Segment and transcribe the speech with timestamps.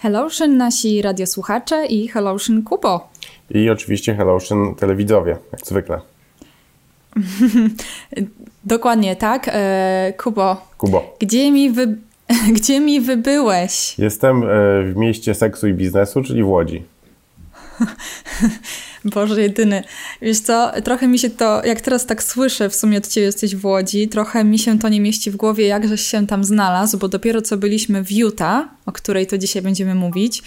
[0.00, 3.08] Hellotion nasi radiosłuchacze i Hellotion Kubo.
[3.50, 6.00] I oczywiście Hellotion telewidzowie, jak zwykle.
[8.64, 9.50] Dokładnie tak.
[9.52, 10.56] E, Kubo.
[10.78, 11.16] Kubo.
[11.18, 11.96] Gdzie mi, wy...
[12.56, 13.98] Gdzie mi wybyłeś?
[13.98, 14.46] Jestem e,
[14.82, 16.82] w mieście seksu i biznesu, czyli w Łodzi.
[19.04, 19.82] Boże jedyny.
[20.22, 23.56] Wiesz co, trochę mi się to, jak teraz tak słyszę, w sumie od ciebie jesteś
[23.56, 27.08] w Łodzi, trochę mi się to nie mieści w głowie, jakżeś się tam znalazł, bo
[27.08, 30.42] dopiero co byliśmy w Utah, o której to dzisiaj będziemy mówić.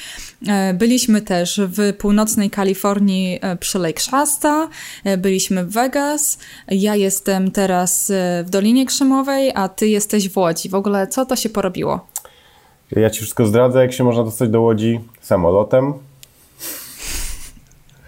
[0.47, 4.69] E, byliśmy też w północnej Kalifornii e, przy Lake Shasta,
[5.03, 8.11] e, byliśmy w Vegas, ja jestem teraz
[8.43, 10.69] w Dolinie Krzemowej, a ty jesteś w Łodzi.
[10.69, 12.07] W ogóle co to się porobiło?
[12.91, 15.93] Ja ci wszystko zdradzę, jak się można dostać do Łodzi samolotem,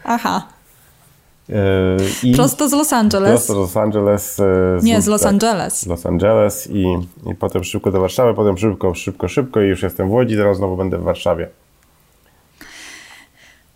[0.06, 0.48] Aha.
[1.50, 3.30] E, I prosto z Los Angeles.
[3.30, 4.40] Prosto z Los Angeles.
[4.40, 5.80] E, z, Nie, z Los tak, Angeles.
[5.80, 6.86] Z Los Angeles i,
[7.32, 10.58] i potem szybko do Warszawy, potem szybko, szybko, szybko i już jestem w Łodzi, teraz
[10.58, 11.50] znowu będę w Warszawie.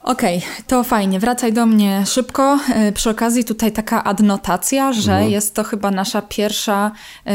[0.04, 1.20] Okej, okay, to fajnie.
[1.20, 2.60] Wracaj do mnie szybko.
[2.76, 5.32] E, przy okazji tutaj taka adnotacja, że mhm.
[5.32, 6.92] jest to chyba nasza pierwsza
[7.28, 7.32] y,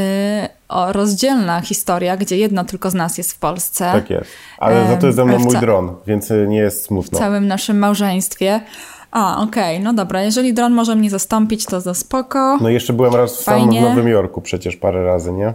[0.92, 3.92] rozdzielna historia, gdzie jedno tylko z nas jest w Polsce.
[3.92, 4.30] Tak jest.
[4.58, 7.19] Ale za to jest ze mną mój dron, więc nie jest smutno.
[7.19, 8.61] W całym naszym małżeństwie.
[9.10, 9.84] A, okej, okay.
[9.84, 10.22] no dobra.
[10.22, 12.58] Jeżeli dron może mnie zastąpić, to za spoko.
[12.60, 15.55] No jeszcze byłem raz w samym Nowym Jorku przecież parę razy, nie?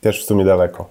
[0.00, 0.88] Też w sumie daleko.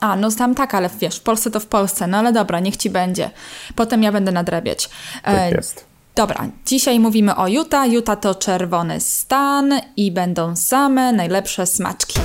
[0.00, 2.76] A, no tam tak, ale wiesz, w Polsce to w Polsce, no ale dobra, niech
[2.76, 3.30] ci będzie.
[3.74, 4.90] Potem ja będę nadrabiać.
[5.22, 5.84] Tak e, jest.
[6.14, 7.88] Dobra, dzisiaj mówimy o Utah.
[7.88, 12.20] Utah to czerwony stan i będą same najlepsze smaczki.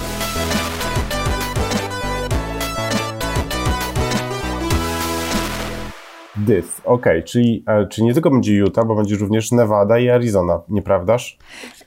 [6.45, 7.23] Dys, okej, okay.
[7.23, 11.38] czyli, e, czyli nie tylko będzie Utah, bo będzie również Nevada i Arizona, nieprawdaż?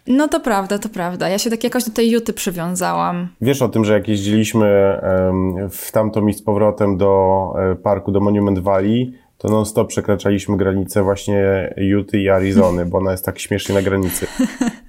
[0.07, 1.29] No to prawda, to prawda.
[1.29, 3.29] Ja się tak jakoś do tej Juty przywiązałam.
[3.41, 5.01] Wiesz o tym, że jak jeździliśmy
[5.71, 11.03] w tamto i z powrotem do e, parku, do Monument Valley, to non-stop przekraczaliśmy granicę
[11.03, 14.27] właśnie Juty i Arizony, bo ona jest tak śmiesznie na granicy.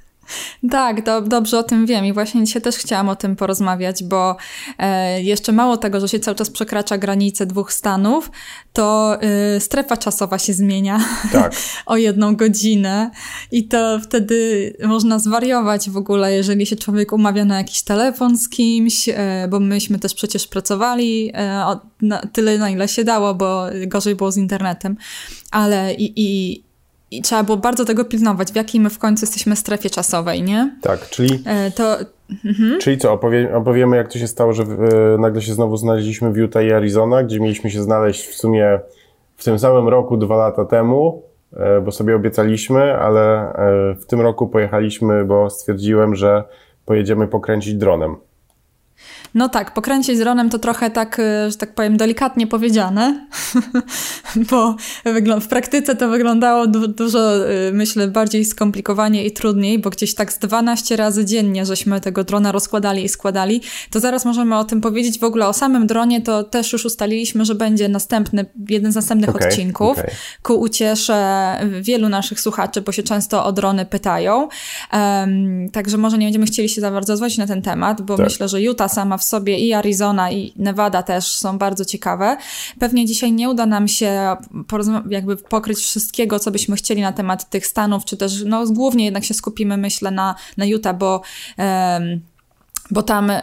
[0.72, 4.38] Tak, do, dobrze o tym wiem i właśnie dzisiaj też chciałam o tym porozmawiać, bo
[4.78, 8.32] e, jeszcze mało tego, że się cały czas przekracza granice dwóch stanów,
[8.74, 11.00] to e, strefa czasowa się zmienia
[11.32, 11.56] tak.
[11.86, 13.12] o jedną godzinę
[13.52, 18.50] i to wtedy można zwariować w ogóle, jeżeli się człowiek umawia na jakiś telefon z
[18.50, 21.66] kimś, e, bo myśmy też przecież pracowali e,
[22.02, 24.98] na, tyle, na ile się dało, bo gorzej było z internetem,
[25.52, 26.64] ale i, i
[27.12, 30.76] i trzeba było bardzo tego pilnować, w jakiej my w końcu jesteśmy strefie czasowej, nie?
[30.82, 31.44] Tak, czyli.
[31.46, 31.98] E, to.
[32.46, 32.80] Mhm.
[32.80, 36.38] Czyli co, opowie, opowiemy, jak to się stało, że e, nagle się znowu znaleźliśmy w
[36.38, 38.80] Utah i Arizona, gdzie mieliśmy się znaleźć w sumie
[39.36, 41.24] w tym samym roku, dwa lata temu,
[41.54, 43.54] e, bo sobie obiecaliśmy, ale
[44.00, 46.44] w tym roku pojechaliśmy, bo stwierdziłem, że
[46.86, 48.16] pojedziemy pokręcić dronem.
[49.38, 53.28] No tak, pokręcić z Ronem to trochę tak, e, że tak powiem, delikatnie powiedziane,
[54.52, 54.76] bo
[55.42, 60.34] w praktyce to wyglądało du dużo, e, myślę, bardziej skomplikowanie i trudniej, bo gdzieś tak
[60.34, 63.62] z 12 razy dziennie żeśmy tego drona rozkładali i składali.
[63.92, 65.20] To zaraz możemy o tym powiedzieć.
[65.20, 69.36] W ogóle o samym dronie to też już ustaliliśmy, że będzie następny, jeden z następnych
[69.36, 70.12] okay, odcinków okay.
[70.44, 74.48] ku uciesze wielu naszych słuchaczy, bo się często o drony pytają.
[74.94, 78.26] Um, także może nie będziemy chcieli się za bardzo zwrócić na ten temat, bo tak.
[78.26, 82.38] myślę, że Utah sama w sobie i Arizona i Nevada też są bardzo ciekawe.
[82.80, 84.36] Pewnie dzisiaj nie uda nam się
[85.10, 89.24] jakby pokryć wszystkiego, co byśmy chcieli na temat tych stanów, czy też no, głównie jednak
[89.24, 91.22] się skupimy, myślę, na, na Utah, bo
[91.58, 92.22] um,
[92.92, 93.42] bo tam e,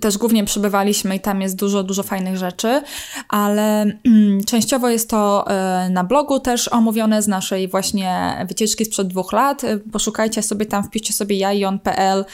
[0.00, 2.82] też głównie przebywaliśmy i tam jest dużo, dużo fajnych rzeczy,
[3.28, 9.08] ale mm, częściowo jest to e, na blogu też omówione z naszej właśnie wycieczki sprzed
[9.08, 9.64] dwóch lat.
[9.64, 12.24] E, poszukajcie sobie tam, wpiszcie sobie jajon.pl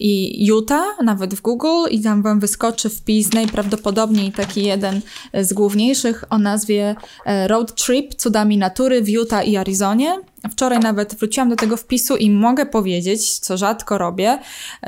[0.00, 5.00] i Utah, nawet w Google i tam wam wyskoczy wpis najprawdopodobniej taki jeden
[5.34, 6.94] z główniejszych o nazwie
[7.46, 10.20] Road Trip cudami natury w Utah i Arizonie.
[10.50, 14.38] Wczoraj nawet wróciłam do tego wpisu i mogę powiedzieć, co rzadko robię,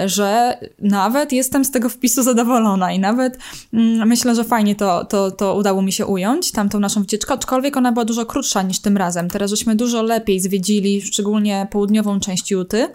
[0.05, 3.39] że nawet jestem z tego wpisu zadowolona i nawet
[3.73, 7.77] mm, myślę, że fajnie to, to, to udało mi się ująć, tamtą naszą wycieczkę, aczkolwiek
[7.77, 9.31] ona była dużo krótsza niż tym razem.
[9.31, 12.89] Teraz żeśmy dużo lepiej zwiedzili, szczególnie południową część Juty.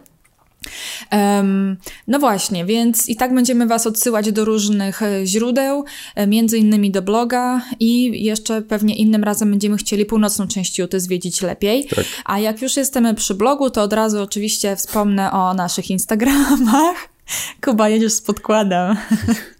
[2.07, 5.85] No właśnie, więc i tak będziemy Was odsyłać do różnych e, źródeł,
[6.15, 10.99] e, między innymi do bloga i jeszcze pewnie innym razem będziemy chcieli północną część Juty
[10.99, 11.85] zwiedzić lepiej.
[11.85, 12.05] Tak.
[12.25, 17.09] A jak już jesteśmy przy blogu, to od razu oczywiście wspomnę o naszych Instagramach.
[17.63, 18.95] Kuba, jedziesz z podkładem.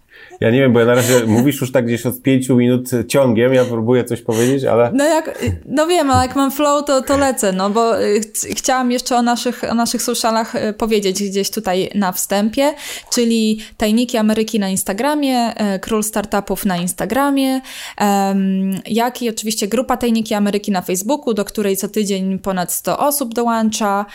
[0.42, 3.54] Ja nie wiem, bo ja na razie mówisz już tak gdzieś od pięciu minut ciągiem,
[3.54, 4.90] ja próbuję coś powiedzieć, ale...
[4.94, 8.58] No jak, no wiem, ale jak mam flow, to, to lecę, no bo y, ch
[8.58, 12.74] chciałam jeszcze o naszych, o naszych socialach y, powiedzieć gdzieś tutaj na wstępie,
[13.12, 17.60] czyli Tajniki Ameryki na Instagramie, y, Król Startupów na Instagramie,
[18.86, 23.34] jak i oczywiście grupa Tajniki Ameryki na Facebooku, do której co tydzień ponad 100 osób
[23.34, 24.06] dołącza.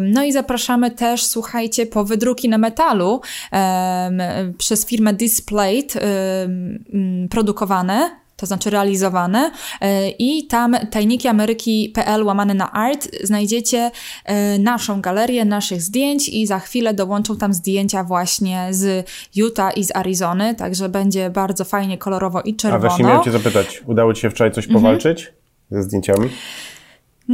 [0.00, 3.20] No i zapraszamy też, słuchajcie, po wydruki na metalu
[4.58, 5.14] przez firmę
[5.52, 5.94] Displayed
[7.30, 9.50] produkowane to znaczy realizowane
[9.80, 13.90] e, i tam tajnikiameryki.pl łamane na art znajdziecie
[14.24, 19.84] e, naszą galerię naszych zdjęć i za chwilę dołączą tam zdjęcia właśnie z Utah i
[19.84, 22.84] z Arizony, także będzie bardzo fajnie, kolorowo i czerwono.
[22.84, 24.82] A właśnie miałem Cię zapytać, udało Ci się wczoraj coś mhm.
[24.82, 25.36] powalczyć mhm.
[25.70, 26.28] ze zdjęciami?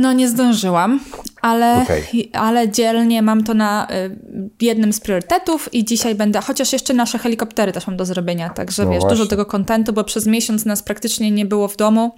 [0.01, 1.01] No nie zdążyłam,
[1.43, 2.29] ale, okay.
[2.33, 4.19] ale dzielnie mam to na y,
[4.61, 8.85] jednym z priorytetów i dzisiaj będę, chociaż jeszcze nasze helikoptery też mam do zrobienia, także
[8.85, 9.17] no wiesz, właśnie.
[9.17, 12.13] dużo tego kontentu, bo przez miesiąc nas praktycznie nie było w domu.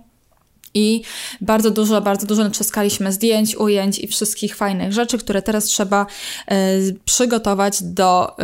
[0.74, 1.02] I
[1.40, 6.06] bardzo dużo, bardzo dużo natrzaskaliśmy zdjęć, ujęć i wszystkich fajnych rzeczy, które teraz trzeba
[6.52, 8.36] y, przygotować do,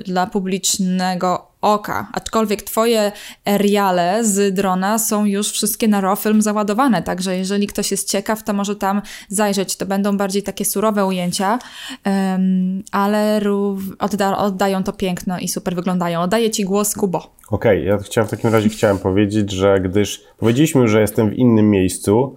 [0.00, 2.08] y, dla publicznego oka.
[2.12, 3.12] Aczkolwiek twoje
[3.46, 8.44] eriale z drona są już wszystkie na RAW film załadowane, także jeżeli ktoś jest ciekaw,
[8.44, 9.76] to może tam zajrzeć.
[9.76, 11.58] To będą bardziej takie surowe ujęcia,
[12.06, 13.40] um, ale
[13.98, 16.20] odda oddają to piękno i super wyglądają.
[16.20, 17.18] Oddaję ci głos, Kubo.
[17.50, 21.34] Okej, okay, ja chciałem, w takim razie chciałem powiedzieć, że gdyż powiedzieliśmy, że jestem w
[21.34, 22.36] innym miejscu,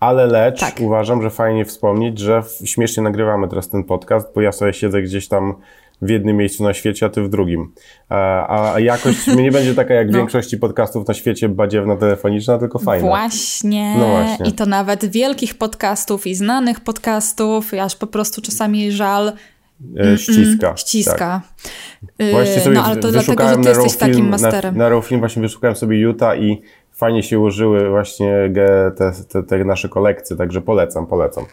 [0.00, 0.80] ale lecz tak.
[0.80, 5.28] uważam, że fajnie wspomnieć, że śmiesznie nagrywamy teraz ten podcast, bo ja sobie siedzę gdzieś
[5.28, 5.54] tam
[6.02, 7.72] w jednym miejscu na świecie, a ty w drugim.
[8.08, 10.18] A, a jakość nie będzie taka jak w no.
[10.18, 13.06] większości podcastów na świecie badziewna, telefoniczna, tylko fajna.
[13.06, 13.94] Właśnie.
[13.98, 14.46] No właśnie.
[14.46, 19.32] I to nawet wielkich podcastów i znanych podcastów, aż po prostu czasami żal
[19.98, 20.76] e, ściska.
[20.76, 21.42] Ściska.
[22.16, 22.30] Tak.
[22.30, 24.76] Właśnie sobie no, ale to dlatego, że ty jesteś film, takim masterem.
[24.76, 26.62] Na, na Film właśnie wyszukałem sobie Utah i
[26.92, 28.52] fajnie się ułożyły właśnie
[28.96, 31.44] te, te, te nasze kolekcje, także polecam, polecam.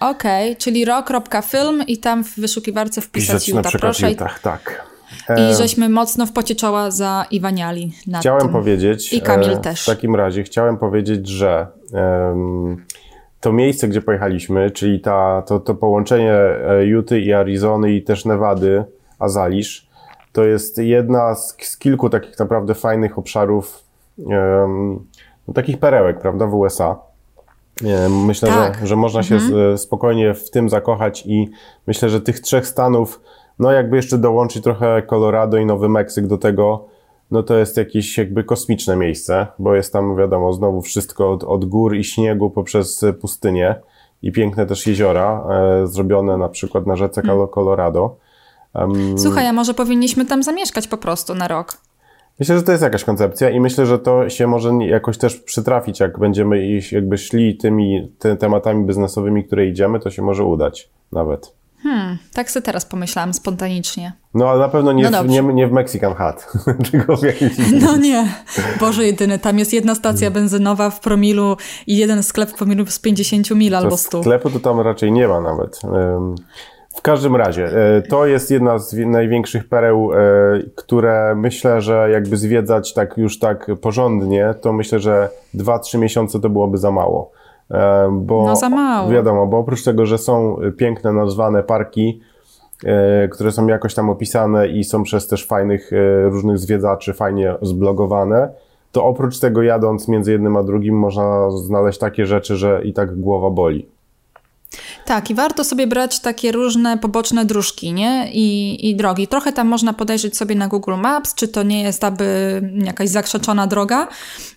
[0.00, 4.10] Okej, okay, czyli rock.film i tam w wyszukiwarce wpisać Utah, na proszę.
[4.10, 4.90] Utah, tak.
[5.36, 8.52] I żeśmy mocno w pocie czoła zaiwaniali Chciałem tym.
[8.52, 9.82] powiedzieć, i Kamil e, też.
[9.82, 12.84] W takim razie chciałem powiedzieć, że um,
[13.40, 18.24] to miejsce, gdzie pojechaliśmy, czyli ta, to, to połączenie e, Juty i Arizony i też
[18.24, 18.84] Nevady,
[19.18, 19.88] Azalisz,
[20.32, 23.84] to jest jedna z, z kilku takich naprawdę fajnych obszarów,
[24.18, 25.06] um,
[25.54, 27.09] takich perełek, prawda, w USA.
[28.26, 28.78] Myślę, tak.
[28.80, 29.78] że, że można się mhm.
[29.78, 31.50] spokojnie w tym zakochać i
[31.86, 33.20] myślę, że tych trzech stanów,
[33.58, 36.84] no jakby jeszcze dołączyć trochę Colorado i Nowy Meksyk do tego,
[37.30, 41.64] no to jest jakieś jakby kosmiczne miejsce, bo jest tam wiadomo znowu wszystko od, od
[41.64, 43.74] gór i śniegu poprzez pustynię
[44.22, 47.48] i piękne też jeziora, e, zrobione na przykład na rzece mm.
[47.48, 48.16] Colorado.
[48.74, 51.76] Um, Słuchaj, a może powinniśmy tam zamieszkać po prostu na rok?
[52.40, 56.00] Myślę, że to jest jakaś koncepcja i myślę, że to się może jakoś też przytrafić,
[56.00, 60.90] jak będziemy iść, jakby szli tymi ty, tematami biznesowymi, które idziemy, to się może udać
[61.12, 61.52] nawet.
[61.82, 64.12] Hmm, tak sobie teraz pomyślałam spontanicznie.
[64.34, 66.52] No ale na pewno nie, no w, nie, nie w Mexican Hat,
[66.90, 68.28] tylko w jakimś No nie,
[68.80, 71.56] Boże jedyny, tam jest jedna stacja benzynowa w promilu
[71.86, 74.22] i jeden sklep w promilu z 50 mil albo 100.
[74.22, 75.80] Sklepu to tam raczej nie ma nawet.
[75.84, 76.34] Um,
[76.94, 77.64] w każdym razie,
[77.96, 80.16] e, to jest jedna z największych pereł, e,
[80.76, 86.50] które myślę, że jakby zwiedzać tak już tak porządnie, to myślę, że 2-3 miesiące to
[86.50, 87.30] byłoby za mało.
[87.70, 89.10] E, bo, no za mało.
[89.10, 92.20] Wiadomo, bo oprócz tego, że są piękne nazwane parki,
[93.30, 95.90] które są jakoś tam opisane i są przez też fajnych
[96.24, 98.48] różnych zwiedzaczy fajnie zblogowane,
[98.92, 103.20] to oprócz tego jadąc między jednym a drugim można znaleźć takie rzeczy, że i tak
[103.20, 103.88] głowa boli.
[105.10, 108.32] Tak, i warto sobie brać takie różne poboczne dróżki, nie?
[108.32, 109.26] I, I drogi.
[109.28, 112.24] Trochę tam można podejrzeć sobie na Google Maps, czy to nie jest aby
[112.84, 114.08] jakaś zakrzeczona droga,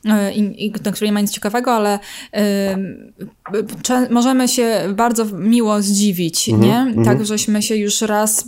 [0.04, 2.00] yy, i, na której nie ma nic ciekawego, ale
[2.34, 6.94] yy, możemy się bardzo miło zdziwić, -hmm, nie?
[6.96, 7.06] -hmm.
[7.06, 8.48] Tak, żeśmy się już raz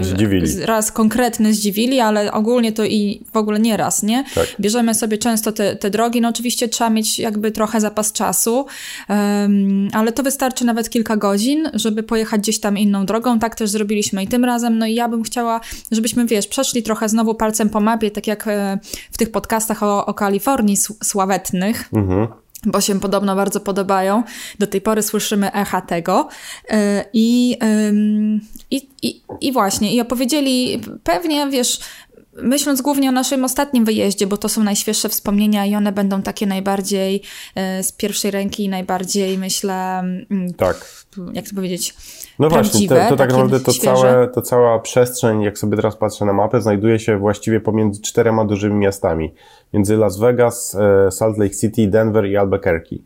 [0.00, 0.66] Zdziwili.
[0.66, 4.24] Raz konkretny zdziwili, ale ogólnie to i w ogóle nie raz, nie?
[4.34, 4.46] Tak.
[4.60, 8.66] Bierzemy sobie często te, te drogi, no oczywiście trzeba mieć jakby trochę zapas czasu,
[9.08, 13.38] um, ale to wystarczy nawet kilka godzin, żeby pojechać gdzieś tam inną drogą.
[13.38, 15.60] Tak też zrobiliśmy i tym razem, no i ja bym chciała,
[15.90, 18.78] żebyśmy, wiesz, przeszli trochę znowu palcem po mapie, tak jak e,
[19.12, 21.88] w tych podcastach o, o Kalifornii sławetnych.
[21.92, 24.22] Mhm bo się podobno bardzo podobają.
[24.58, 26.28] Do tej pory słyszymy echa tego.
[26.70, 27.58] E, I,
[28.70, 31.80] i, i, i właśnie, i opowiedzieli pewnie, wiesz,
[32.42, 36.46] myśląc głównie o naszym ostatnim wyjeździe, bo to są najświeższe wspomnienia i one będą takie
[36.46, 37.22] najbardziej
[37.54, 39.98] e, z pierwszej ręki, najbardziej myślę.
[40.30, 41.04] Mm, tak.
[41.32, 41.94] Jak to powiedzieć?
[42.38, 46.24] No właśnie, to, to tak naprawdę to, całe, to cała przestrzeń, jak sobie teraz patrzę
[46.24, 49.34] na mapę, znajduje się właściwie pomiędzy czterema dużymi miastami.
[49.72, 52.96] Między Las Vegas, e, Salt Lake City, Denver i Albuquerque.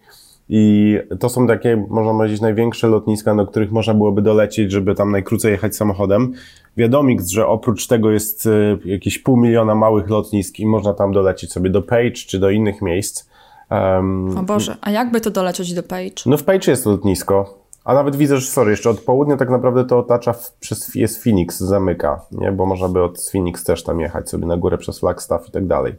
[0.48, 5.10] I to są takie, można powiedzieć, największe lotniska, do których można byłoby dolecieć, żeby tam
[5.10, 6.32] najkrócej jechać samochodem.
[6.76, 8.50] Wiadomo, że oprócz tego jest e,
[8.84, 12.82] jakieś pół miliona małych lotnisk i można tam dolecieć sobie do Page czy do innych
[12.82, 13.28] miejsc.
[13.70, 16.22] Um, o Boże, a jakby to dolecieć do Page?
[16.26, 19.84] No w Page jest lotnisko, a nawet widzę, że sorry, jeszcze od południa tak naprawdę
[19.84, 22.52] to otacza w, przez jest Phoenix, zamyka, nie?
[22.52, 25.66] Bo można by od Phoenix też tam jechać sobie na górę przez Flagstaff i tak
[25.66, 25.94] dalej.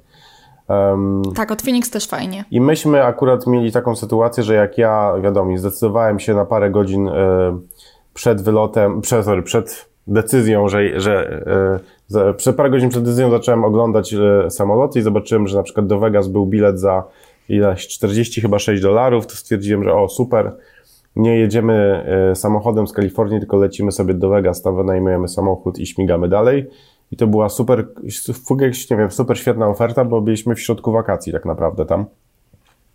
[0.70, 2.46] Um, tak, od Phoenix też fajnie.
[2.52, 7.08] I myśmy akurat mieli taką sytuację, że jak ja, wiadomo, zdecydowałem się na parę godzin
[7.08, 7.12] y,
[8.14, 11.44] przed wylotem, przed, sorry, przed decyzją, że, że
[12.32, 15.88] y, przed parę godzin przed decyzją zacząłem oglądać y, samoloty i zobaczyłem, że na przykład
[15.88, 17.04] do Vegas był bilet za
[17.50, 20.56] ileś 40 chyba 6 dolarów, to stwierdziłem, że o super,
[21.16, 26.28] nie jedziemy samochodem z Kalifornii, tylko lecimy sobie do Vegas, tam wynajmujemy samochód i śmigamy
[26.28, 26.66] dalej.
[27.12, 27.88] I to była super,
[28.92, 32.06] nie wiem, super świetna oferta, bo byliśmy w środku wakacji tak naprawdę tam.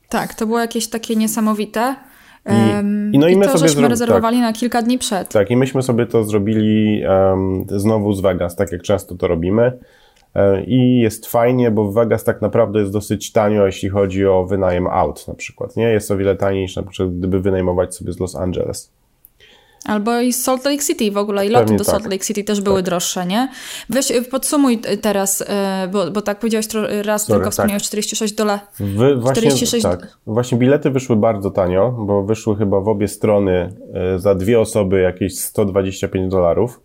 [0.08, 1.96] Tak, to było jakieś takie niesamowite.
[2.46, 5.28] I, i no i, i my to, sobie żeśmy rezerwowali tak, na kilka dni przed.
[5.28, 9.78] Tak, i myśmy sobie to zrobili um, znowu z Vegas, tak jak często to robimy.
[10.34, 14.44] E, I jest fajnie, bo w Vegas tak naprawdę jest dosyć tanio, jeśli chodzi o
[14.44, 15.76] wynajem aut na przykład.
[15.76, 18.92] Nie jest o wiele taniej niż na przykład gdyby wynajmować sobie z Los Angeles.
[19.84, 22.12] Albo i Salt Lake City w ogóle, i loty Pewnie do Salt tak.
[22.12, 22.84] Lake City też były tak.
[22.84, 23.48] droższe, nie?
[23.90, 25.44] Weź, y, podsumuj y, teraz, y,
[25.92, 26.66] bo, bo tak powiedziałeś
[27.02, 27.88] raz, Sorry, tylko wspomniałeś tak.
[27.88, 28.64] 46 dolarów.
[29.18, 29.82] Właśnie, 46...
[29.82, 30.18] tak.
[30.26, 33.74] Właśnie bilety wyszły bardzo tanio, bo wyszły chyba w obie strony
[34.16, 36.80] za dwie osoby jakieś 125 dolarów.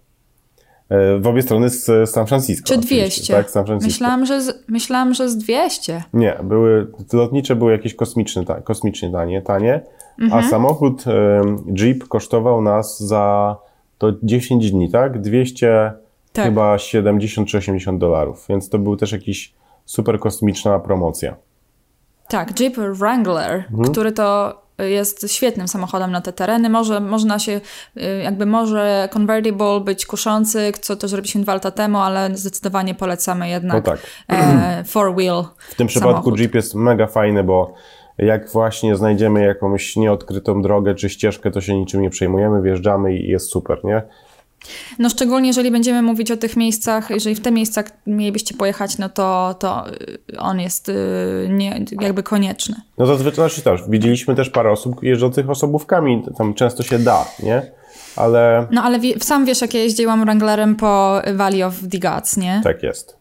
[1.20, 2.68] W obie strony z San Francisco.
[2.68, 3.34] Czy 200?
[3.34, 3.88] Tak, San Francisco.
[3.88, 6.04] Myślałam, że z, myślałam, że z 200.
[6.14, 9.82] Nie, były, lotnicze były jakieś kosmiczne, kosmicznie tanie, tanie
[10.20, 10.34] mhm.
[10.34, 11.04] a samochód
[11.74, 13.58] Jeep kosztował nas za
[13.98, 15.22] to 10 dni, tak?
[15.22, 15.94] 200
[16.34, 16.46] tak.
[16.46, 19.54] chyba 70 czy 80 dolarów, więc to był też jakiś
[19.86, 21.36] super kosmiczna promocja.
[22.28, 23.92] Tak, Jeep Wrangler, mhm.
[23.92, 26.70] który to jest świetnym samochodem na te tereny.
[26.70, 27.62] Może, można się,
[27.98, 33.50] y, jakby może convertible być kuszący, co też robiliśmy dwa lata temu, ale zdecydowanie polecamy
[33.50, 34.00] jednak no tak.
[34.28, 35.44] e, four wheel.
[35.70, 37.74] W tym przypadku Jeep jest mega fajny, bo
[38.20, 43.28] jak właśnie znajdziemy jakąś nieodkrytą drogę czy ścieżkę, to się niczym nie przejmujemy, wjeżdżamy i
[43.28, 44.02] jest super, nie?
[45.00, 49.10] No szczególnie jeżeli będziemy mówić o tych miejscach, jeżeli w te miejsca mielibyście pojechać, no
[49.10, 50.94] to, to y, on jest y,
[51.50, 52.76] nie, jakby konieczny.
[52.98, 53.82] No zazwyczaj znaczy też.
[53.90, 57.72] Widzieliśmy też parę osób jeżdżących osobówkami, tam często się da, nie?
[58.16, 58.68] Ale...
[58.72, 62.62] No ale sam wiesz, jak ja jeździłam Wranglerem po Valley of the Gods, nie?
[62.64, 63.19] Tak jest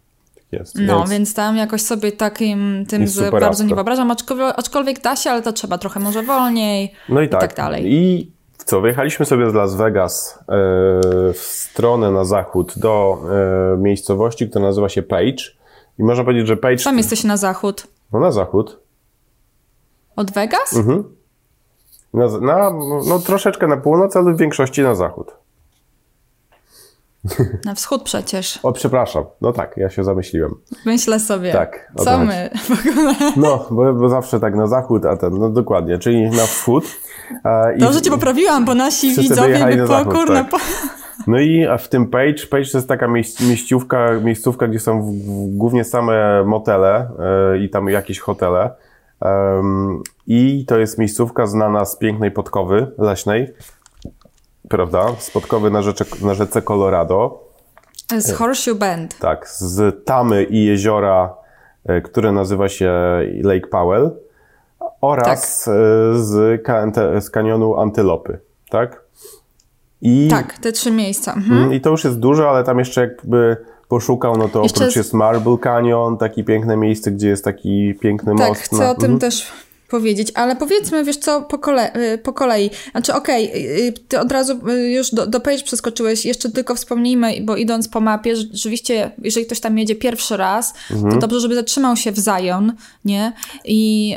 [0.53, 0.75] jest.
[0.79, 5.17] No, więc, więc tam jakoś sobie takim tym z, bardzo nie wyobrażam, aczkolwiek, aczkolwiek da
[5.17, 7.41] się, ale to trzeba trochę może wolniej no i, i tak.
[7.41, 7.85] tak dalej.
[7.87, 8.33] I
[8.69, 10.43] co, wyjechaliśmy sobie z Las Vegas e,
[11.33, 13.19] w stronę na zachód do
[13.75, 15.45] e, miejscowości, która nazywa się Page.
[15.99, 16.79] I można powiedzieć, że Page...
[16.79, 17.87] Sam jesteś na zachód.
[18.13, 18.79] No na zachód.
[20.17, 20.77] Od Vegas?
[20.77, 21.05] Mhm.
[22.15, 22.71] Na, na,
[23.09, 25.35] no troszeczkę na północ, ale w większości na zachód.
[27.65, 28.59] Na wschód przecież.
[28.63, 29.25] O, przepraszam.
[29.41, 30.55] No tak, ja się zamyśliłem.
[30.87, 31.53] Myślę sobie.
[31.53, 31.93] Tak.
[31.97, 33.15] Co my w ogóle?
[33.37, 36.85] No, bo, bo, zawsze tak na zachód, a ten, no dokładnie, czyli na wschód.
[37.45, 40.51] E, Dobrze cię poprawiłam, bo nasi widzowie by po, kurna, tak.
[40.51, 40.59] po...
[41.27, 43.09] No i w tym Page, Page to jest taka
[43.49, 47.11] mieściówka, miejscówka, gdzie są w, w, głównie same motele
[47.55, 48.71] e, i tam jakieś hotele.
[49.21, 53.55] Um, I to jest miejscówka znana z pięknej podkowy leśnej
[54.69, 55.07] prawda?
[55.19, 57.49] Spotkowy na, rzece, na rzece Colorado.
[58.19, 59.19] Z Horseshoe Bend.
[59.19, 61.35] Tak, z tamy i jeziora,
[61.85, 62.93] e, które nazywa się
[63.43, 64.11] Lake Powell
[65.01, 65.75] oraz tak.
[65.75, 66.63] E, z,
[67.25, 68.39] z kanionu Antylopy,
[68.71, 69.03] tak?
[70.03, 71.33] I, tak, te trzy miejsca.
[71.33, 71.59] Mhm.
[71.59, 73.57] Mm, I to już jest dużo, ale tam jeszcze jakby
[73.89, 78.35] poszukał, no to jeszcze oprócz jest Marble Canyon, takie piękne miejsce, gdzie jest taki piękny
[78.37, 78.61] tak, most.
[78.61, 78.91] Tak, chcę na...
[78.91, 79.19] o tym mhm.
[79.21, 79.53] też
[79.89, 82.71] powiedzieć, ale powiedzmy, wiesz co, po, kole y, po kolei.
[82.91, 87.33] Znaczy, okej, okay, ty od razu y, już do, do page przeskoczyłeś, jeszcze tylko wspomnijmy,
[87.43, 91.13] bo idąc po mapie, rzeczywiście, jeżeli ktoś tam jedzie pierwszy raz, mhm.
[91.13, 92.73] to dobrze, żeby zatrzymał się w Zion,
[93.05, 93.33] nie?
[93.65, 94.17] I,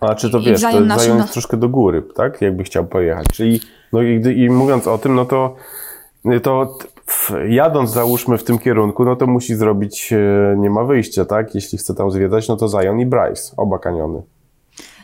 [0.00, 2.40] A czy to wiesz, Zion, to Zion jest troszkę do góry, tak?
[2.42, 3.26] Jakby chciał pojechać.
[3.32, 3.60] Czyli,
[3.92, 5.56] no i, i mówiąc o tym, no to,
[6.42, 6.78] to
[7.48, 11.54] jadąc załóżmy w tym kierunku, no to musi zrobić, e, nie ma wyjścia, tak?
[11.54, 14.22] Jeśli chce tam zwiedzać, no to Zion i Bryce, oba kaniony.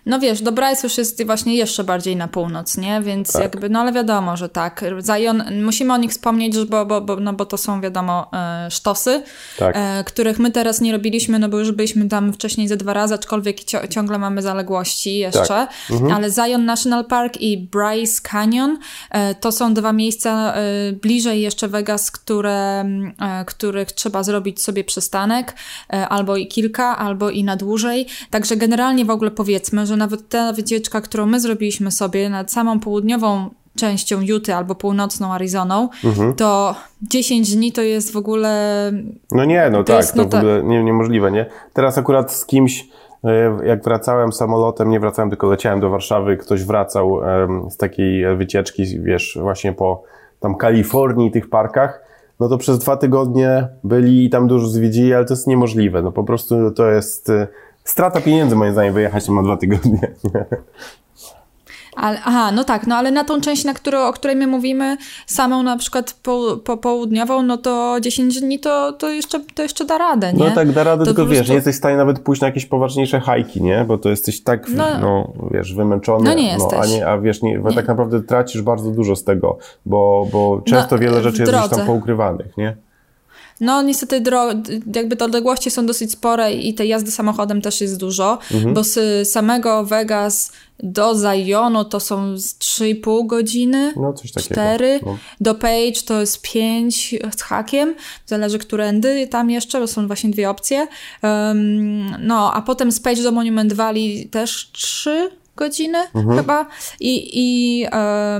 [0.06, 3.00] No wiesz, do Bryce już jest właśnie jeszcze bardziej na północ, nie?
[3.00, 3.42] Więc tak.
[3.42, 4.84] jakby, no ale wiadomo, że tak.
[5.06, 9.23] Zion, musimy o nich wspomnieć, bo, bo, bo, no bo to są wiadomo e, sztosy,
[9.58, 9.76] tak.
[9.76, 13.14] e, których my teraz nie robiliśmy, no bo już byliśmy tam wcześniej ze dwa razy,
[13.14, 13.56] aczkolwiek
[13.90, 15.49] ciągle mamy zaległości jeszcze.
[15.49, 15.70] Tak.
[15.90, 16.12] Mhm.
[16.12, 18.78] Ale Zion National Park i Bryce Canyon
[19.11, 20.54] e, to są dwa miejsca
[21.02, 22.84] bliżej jeszcze Vegas, które,
[23.46, 25.54] których trzeba zrobić sobie przystanek,
[25.88, 28.06] albo i kilka, albo i na dłużej.
[28.30, 32.81] Także generalnie w ogóle powiedzmy, że nawet ta wycieczka, którą my zrobiliśmy sobie nad samą
[32.81, 36.35] południową częścią Utah albo północną Arizoną, mhm.
[36.35, 38.93] to 10 dni to jest w ogóle.
[39.31, 41.47] No nie, no tak, jest, no to w ogóle nie, niemożliwe, nie?
[41.73, 42.89] Teraz akurat z kimś,
[43.25, 47.21] e, jak wracałem samolotem, nie wracałem, tylko leciałem do Warszawy, ktoś wracał
[47.71, 50.03] z takiej wycieczki, wiesz, właśnie po
[50.41, 52.05] tam Kalifornii, tych parkach,
[52.41, 56.03] no to przez dwa tygodnie byli i tam dużo zwiedzili, ale to jest niemożliwe.
[56.03, 57.49] No po prostu to jest e,
[57.85, 60.11] strata pieniędzy moim zdaniem wyjechać tam na dwa tygodnie.
[61.97, 64.97] Ale, aha, no tak, no ale na tą część, na którą, o której my mówimy,
[65.26, 69.85] samą na przykład po, po południową, no to 10 dni to, to, jeszcze, to jeszcze
[69.85, 70.49] da radę, nie?
[70.49, 71.41] No tak, da radę, to tylko prostu...
[71.41, 73.85] wiesz, nie jesteś w stanie nawet pójść na jakieś poważniejsze hajki, nie?
[73.88, 76.25] Bo to jesteś tak, no, no wiesz, wymęczony.
[76.25, 76.73] No nie jesteś.
[76.73, 77.75] No, a, nie, a wiesz, nie, nie.
[77.75, 81.69] tak naprawdę tracisz bardzo dużo z tego, bo, bo często no, wiele rzeczy jest gdzieś
[81.69, 82.76] tam poukrywanych, nie?
[83.61, 84.23] No niestety
[84.94, 88.75] jakby te odległości są dosyć spore i tej jazdy samochodem też jest dużo, mhm.
[88.75, 94.54] bo z samego Vegas do Zionu to są 3,5 godziny, no, coś takiego.
[94.54, 95.00] 4.
[95.06, 95.18] No.
[95.40, 97.94] Do Page to jest 5 z hakiem,
[98.26, 100.87] zależy którędy tam jeszcze, bo są właśnie dwie opcje.
[101.23, 106.38] Um, no, a potem z Page do Monument Valley też 3 godziny mhm.
[106.38, 106.66] chyba.
[107.00, 107.87] I, i,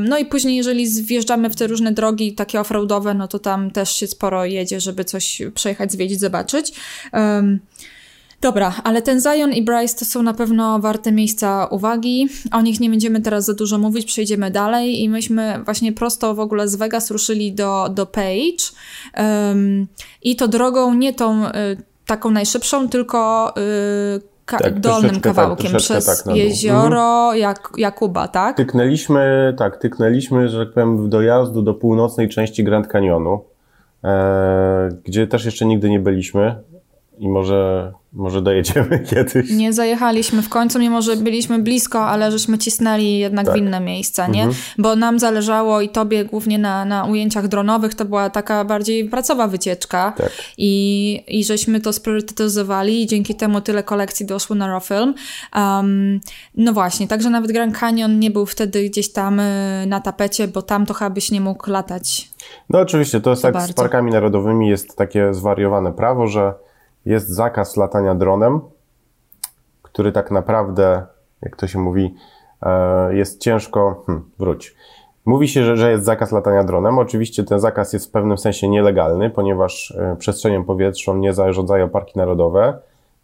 [0.01, 3.97] no i później, jeżeli zjeżdżamy w te różne drogi takie offroadowe, no to tam też
[3.97, 6.73] się sporo jedzie, żeby coś przejechać, zwiedzić, zobaczyć.
[7.13, 7.61] Um,
[8.45, 12.29] Dobra, ale ten Zion i Bryce to są na pewno warte miejsca uwagi.
[12.53, 16.41] O nich nie będziemy teraz za dużo mówić, przejdziemy dalej i myśmy właśnie prosto w
[16.41, 18.65] ogóle z Vegas ruszyli do, do Page
[19.17, 19.87] um,
[20.23, 21.51] i to drogą nie tą y,
[22.07, 27.39] taką najszybszą, tylko y, ka tak, dolnym tak, kawałkiem tak, przez tak jezioro mhm.
[27.39, 28.57] Jak, Jakuba, tak?
[28.57, 33.45] Tyknęliśmy, tak, tyknęliśmy, że tak powiem, w dojazdu do północnej części Grand Canyonu,
[34.05, 36.57] e, gdzie też jeszcze nigdy nie byliśmy
[37.19, 39.51] i może może dojedziemy kiedyś.
[39.51, 43.55] Nie zajechaliśmy w końcu, mimo że byliśmy blisko, ale żeśmy cisnęli jednak tak.
[43.55, 44.43] w inne miejsca, nie?
[44.43, 44.63] Mhm.
[44.79, 49.49] Bo nam zależało i tobie głównie na, na ujęciach dronowych, to była taka bardziej pracowa
[49.49, 50.31] wycieczka tak.
[50.59, 55.15] i, i żeśmy to spriorytetyzowali i dzięki temu tyle kolekcji doszło na Raw Film.
[55.57, 56.21] Um,
[56.55, 60.63] no właśnie, także nawet Grand Canyon nie był wtedy gdzieś tam y, na tapecie, bo
[60.63, 62.31] tam to chyba byś nie mógł latać.
[62.71, 63.73] No oczywiście, to jest tak bardzo.
[63.73, 66.55] z parkami narodowymi jest takie zwariowane prawo, że
[67.07, 68.61] jest zakaz latania dronem,
[69.83, 71.07] który tak naprawdę,
[71.43, 72.15] jak to się mówi,
[72.63, 74.03] e, jest ciężko.
[74.07, 74.77] Hmm, wróć.
[75.27, 76.99] Mówi się, że, że jest zakaz latania dronem.
[76.99, 82.13] Oczywiście ten zakaz jest w pewnym sensie nielegalny, ponieważ e, przestrzenią powietrzną nie zarządzają parki
[82.19, 82.79] narodowe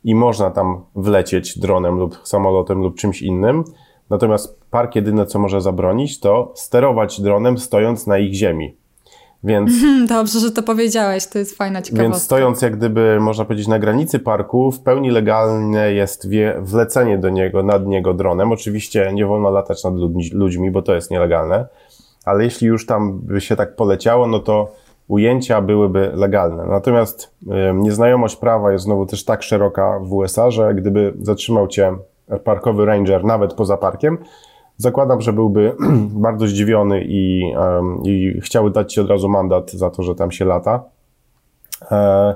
[0.05, 3.65] i można tam wlecieć dronem lub samolotem lub czymś innym.
[4.11, 8.77] Natomiast park jedyne, co może zabronić, to sterować dronem stojąc na ich ziemi.
[9.45, 9.71] Więc,
[10.09, 12.13] Dobrze, że to powiedziałeś, to jest fajna ciekawostka.
[12.13, 17.19] Więc stojąc jak gdyby, można powiedzieć, na granicy parku, w pełni legalne jest wie, wlecenie
[17.19, 18.53] do niego, nad niego dronem.
[18.53, 19.95] Oczywiście nie wolno latać nad
[20.33, 21.67] ludźmi, bo to jest nielegalne,
[22.25, 24.73] ale jeśli już tam by się tak poleciało, no to
[25.09, 26.67] ujęcia byłyby legalne.
[26.67, 31.97] Natomiast y, nieznajomość prawa jest znowu też tak szeroka w USA, że gdyby zatrzymał cię
[32.45, 34.19] parkowy ranger nawet poza parkiem,
[34.81, 35.77] Zakładam, że byłby
[36.27, 37.53] bardzo zdziwiony i,
[38.05, 40.83] i chciałby dać ci od razu mandat za to, że tam się lata.
[41.91, 42.35] E,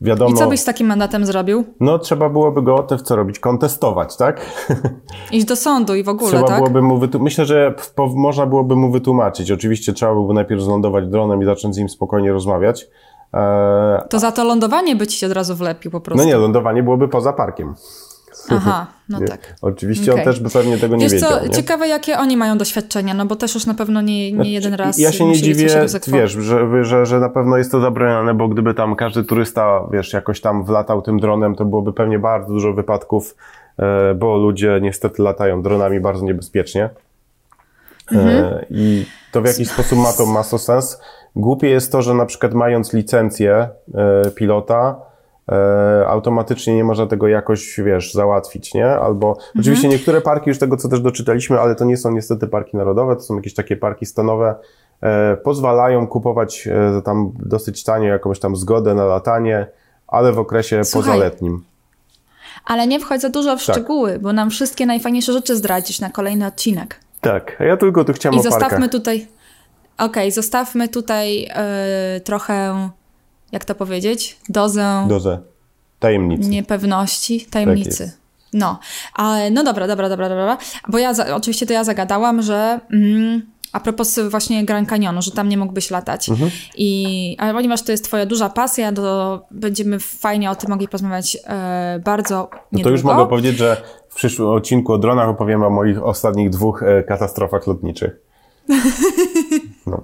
[0.00, 1.64] wiadomo, I co byś z takim mandatem zrobił?
[1.80, 4.46] No, trzeba byłoby go, te, co robić, kontestować, tak?
[5.32, 6.56] Iść do sądu i w ogóle, trzeba tak?
[6.58, 7.74] Byłoby mu wytu- Myślę, że
[8.16, 9.50] można byłoby mu wytłumaczyć.
[9.50, 12.86] Oczywiście trzeba byłoby najpierw zlądować dronem i zacząć z nim spokojnie rozmawiać.
[13.34, 16.24] E, to za to lądowanie by ci się od razu wlepił po prostu.
[16.24, 17.74] No nie, lądowanie byłoby poza parkiem.
[18.50, 19.26] Aha, no nie?
[19.26, 19.54] tak.
[19.62, 20.24] Oczywiście okay.
[20.24, 21.30] on też by pewnie tego nie Wiesz wiedział.
[21.30, 21.50] Co, nie?
[21.50, 24.98] ciekawe jakie oni mają doświadczenia, no bo też już na pewno nie, nie jeden raz
[24.98, 25.68] Ja się nie dziwię,
[26.06, 30.12] wiesz, że, że, że na pewno jest to zabronione, bo gdyby tam każdy turysta, wiesz,
[30.12, 33.36] jakoś tam wlatał tym dronem, to byłoby pewnie bardzo dużo wypadków,
[33.78, 36.90] e, bo ludzie niestety latają dronami bardzo niebezpiecznie.
[38.12, 38.64] E, mhm.
[38.70, 41.00] I to w jakiś sposób ma to, ma to sens.
[41.36, 45.11] Głupie jest to, że na przykład mając licencję e, pilota,
[46.06, 48.86] automatycznie nie można tego jakoś, wiesz, załatwić, nie?
[48.86, 49.60] Albo, mhm.
[49.60, 53.16] oczywiście niektóre parki, już tego co też doczytaliśmy, ale to nie są niestety parki narodowe,
[53.16, 54.54] to są jakieś takie parki stanowe,
[55.00, 59.66] e, pozwalają kupować e, tam dosyć tanie jakąś tam zgodę na latanie,
[60.08, 61.64] ale w okresie Słuchaj, pozaletnim.
[62.64, 63.76] Ale nie wchodź za dużo w tak.
[63.76, 67.00] szczegóły, bo nam wszystkie najfajniejsze rzeczy zdradzisz na kolejny odcinek.
[67.20, 68.90] Tak, a ja tylko tu chciałam I zostawmy parkach.
[68.90, 69.26] tutaj...
[69.98, 72.90] Okej, okay, zostawmy tutaj yy, trochę,
[73.52, 75.06] jak to powiedzieć, dozę...
[75.08, 75.38] Dozę
[75.98, 76.48] tajemnicy.
[76.48, 78.06] Niepewności, tajemnicy.
[78.06, 78.78] Tak no,
[79.14, 83.42] ale no dobra, dobra, dobra, dobra, bo ja, za, oczywiście to ja zagadałam, że mm,
[83.72, 86.28] a propos właśnie Grand Canyonu, że tam nie mógłbyś latać.
[86.28, 86.50] Mhm.
[86.76, 91.38] I, ale ponieważ to jest twoja duża pasja, to będziemy fajnie o tym mogli porozmawiać
[91.46, 92.62] e, bardzo niedługo.
[92.72, 96.50] No to już mogę powiedzieć, że w przyszłym odcinku o dronach opowiem o moich ostatnich
[96.50, 98.16] dwóch e, katastrofach lotniczych.
[99.86, 100.02] No.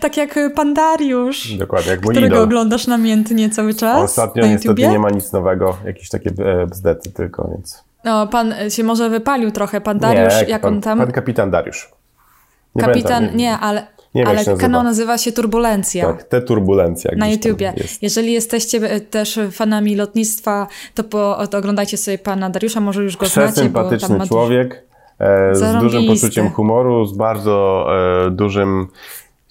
[0.00, 2.42] tak jak Pandariusz, Dokładnie, jak którego idol.
[2.42, 7.12] oglądasz namiętnie cały czas Ostatnio na niestety nie ma nic nowego, jakieś takie e, bzdety
[7.12, 7.84] tylko, więc...
[8.04, 10.98] No, pan się może wypalił trochę, pan Dariusz, nie, jak pan, on tam...
[10.98, 11.92] Pan kapitan Dariusz.
[12.74, 13.86] Nie kapitan, pamiętam, nie, nie, ale...
[14.14, 14.82] Nie ale kanał nazywa.
[14.82, 16.06] nazywa się Turbulencja.
[16.06, 17.10] Tak, te turbulencja.
[17.16, 17.72] Na YouTubie.
[17.76, 18.02] Jest.
[18.02, 23.16] Jeżeli jesteście e, też fanami lotnictwa, to, po, to oglądajcie sobie pana Dariusza, może już
[23.16, 23.68] go znacie.
[23.68, 24.26] Bo tam ma...
[24.26, 24.95] człowiek e,
[25.52, 27.86] z dużym poczuciem humoru, z bardzo
[28.26, 28.88] e, dużym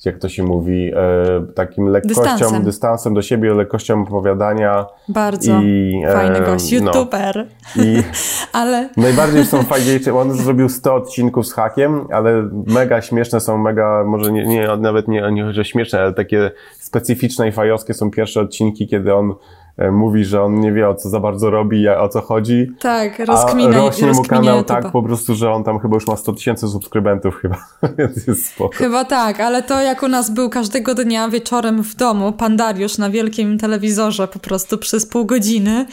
[0.06, 2.64] jak to się mówi, e, takim lekkością, dystansem.
[2.64, 3.14] dystansem.
[3.14, 4.86] do siebie, lekkością opowiadania.
[5.10, 6.78] Bardzo i, e, fajny gość, no.
[6.78, 7.48] youtuber.
[7.76, 7.84] No.
[7.84, 8.04] I
[8.54, 8.90] ale...
[8.98, 14.32] Najbardziej są fajniejsze, on zrobił 100 odcinków z hakiem, ale mega śmieszne są, mega, może
[14.32, 18.88] nie, nie nawet nie, nie że śmieszne, ale takie specyficzne i fajowskie są pierwsze odcinki,
[18.88, 22.22] kiedy on E, mówi, że on nie wie o co za bardzo robi, o co
[22.22, 22.72] chodzi.
[22.80, 26.16] Tak, rozkmina, a rośnie mu kanał tak po prostu, że on tam chyba już ma
[26.16, 27.58] 100 tysięcy subskrybentów chyba,
[27.98, 28.76] więc jest spoko.
[28.76, 32.98] Chyba tak, ale to jak u nas był każdego dnia wieczorem w domu, pan Dariusz
[32.98, 35.86] na wielkim telewizorze po prostu przez pół godziny,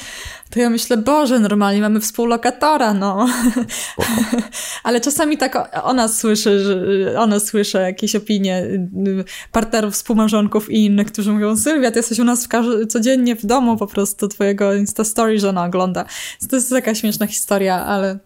[0.52, 3.26] to ja myślę, Boże, normalnie mamy współlokatora, no.
[4.84, 10.84] Ale czasami tak o, nas słyszę, że ona słyszę jakieś opinie y, partnerów, współmałżonków i
[10.84, 14.74] innych, którzy mówią, Sylwia, ty jesteś u nas w codziennie w domu po prostu twojego
[14.74, 16.04] Insta Story, że ona ogląda.
[16.50, 18.18] To jest taka śmieszna historia, ale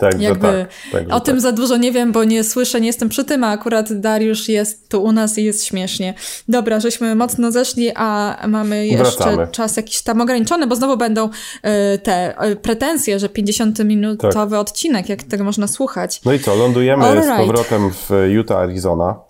[0.00, 1.42] tak, Jakby tak, tak, o tym tak.
[1.42, 4.88] za dużo nie wiem, bo nie słyszę, nie jestem przy tym, a akurat Dariusz jest
[4.88, 6.14] tu u nas i jest śmiesznie.
[6.48, 9.48] Dobra, żeśmy mocno zeszli, a mamy jeszcze Wracamy.
[9.52, 14.60] czas jakiś tam ograniczony, bo znowu będą y, te y, pretensje, że 50-minutowy tak.
[14.60, 16.20] odcinek, jak tego można słuchać.
[16.24, 19.29] No i co, lądujemy z powrotem w Utah, Arizona.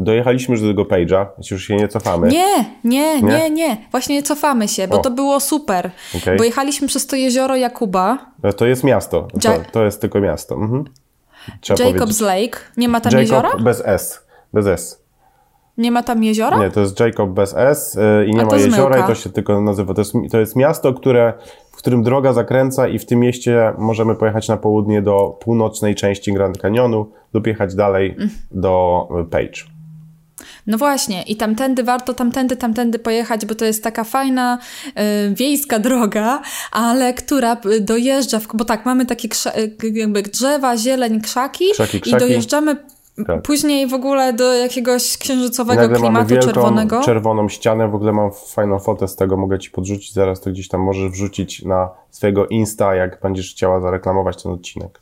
[0.00, 2.28] Dojechaliśmy już do tego page'a, już się nie cofamy.
[2.28, 3.76] Nie, nie, nie, nie, nie.
[3.90, 5.02] Właśnie nie cofamy się, bo o.
[5.02, 5.90] to było super.
[6.16, 6.36] Okay.
[6.36, 8.18] Bo jechaliśmy przez to jezioro Jakuba.
[8.42, 9.28] E, to jest miasto.
[9.42, 10.54] To, to jest tylko miasto.
[10.54, 10.84] Mhm.
[11.68, 12.20] Jacob's powiedzieć.
[12.20, 12.58] Lake.
[12.76, 13.50] Nie ma tam Jacob jeziora?
[13.64, 14.26] bez S.
[14.52, 14.99] Bez S.
[15.78, 16.58] Nie ma tam jeziora?
[16.58, 18.98] Nie, to jest Jacob bez S yy, i nie ma jeziora zmyłka.
[18.98, 19.94] i to się tylko nazywa.
[19.94, 21.32] To jest, to jest miasto, które,
[21.72, 26.32] w którym droga zakręca i w tym mieście możemy pojechać na południe do północnej części
[26.32, 28.30] Grand Canyonu lub jechać dalej mm.
[28.50, 29.80] do Page.
[30.66, 35.78] No właśnie, i tamtędy warto tamtędy, tamtędy pojechać, bo to jest taka fajna y, wiejska
[35.78, 39.28] droga, ale która dojeżdża, w, bo tak, mamy takie
[39.94, 42.24] jakby drzewa, zieleń, krzaki, krzaki, krzaki.
[42.24, 42.76] i dojeżdżamy
[43.24, 43.42] tak.
[43.42, 47.02] Później w ogóle do jakiegoś księżycowego Nagle klimatu mamy wielką, czerwonego.
[47.04, 50.68] czerwoną ścianę, w ogóle mam fajną fotę z tego, mogę Ci podrzucić, zaraz to gdzieś
[50.68, 54.98] tam możesz wrzucić na swojego Insta, jak będziesz chciała zareklamować ten odcinek.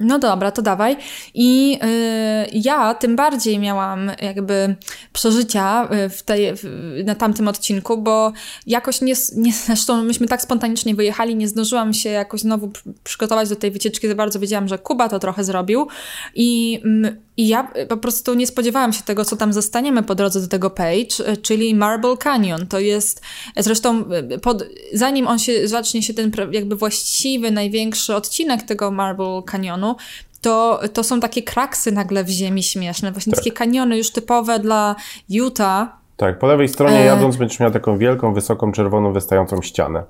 [0.00, 0.96] No dobra, to dawaj.
[1.34, 4.76] I y, ja tym bardziej miałam jakby
[5.12, 6.64] przeżycia y, w tej, w,
[7.04, 8.32] na tamtym odcinku, bo
[8.66, 12.72] jakoś nie, nie, zresztą myśmy tak spontanicznie wyjechali, nie zdążyłam się jakoś znowu
[13.04, 14.40] przygotować do tej wycieczki za bardzo.
[14.40, 15.88] Wiedziałam, że Kuba to trochę zrobił
[16.34, 20.40] i mm, i ja po prostu nie spodziewałam się tego, co tam zostaniemy po drodze
[20.40, 22.66] do tego page, czyli Marble Canyon.
[22.66, 23.22] To jest,
[23.56, 24.04] zresztą
[24.42, 29.96] pod, zanim on się, zacznie się ten jakby właściwy, największy odcinek tego Marble Canyonu,
[30.40, 33.40] to, to są takie kraksy nagle w ziemi śmieszne, właśnie tak.
[33.40, 34.96] takie kaniony już typowe dla
[35.28, 35.88] Utah.
[36.16, 37.04] Tak, po lewej stronie e...
[37.04, 40.04] jadąc będziesz miał taką wielką, wysoką, czerwoną, wystającą ścianę.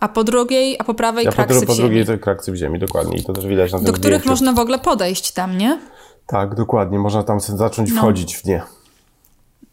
[0.00, 2.78] A po drugiej, a po prawej a kraksy po, po drugiej to kraksy w ziemi,
[2.78, 3.18] dokładnie.
[3.18, 4.28] I to też widać na Do których zdjęciu.
[4.28, 5.78] można w ogóle podejść tam, nie?
[6.26, 6.98] Tak, dokładnie.
[6.98, 8.00] Można tam zacząć no.
[8.00, 8.62] wchodzić w nie.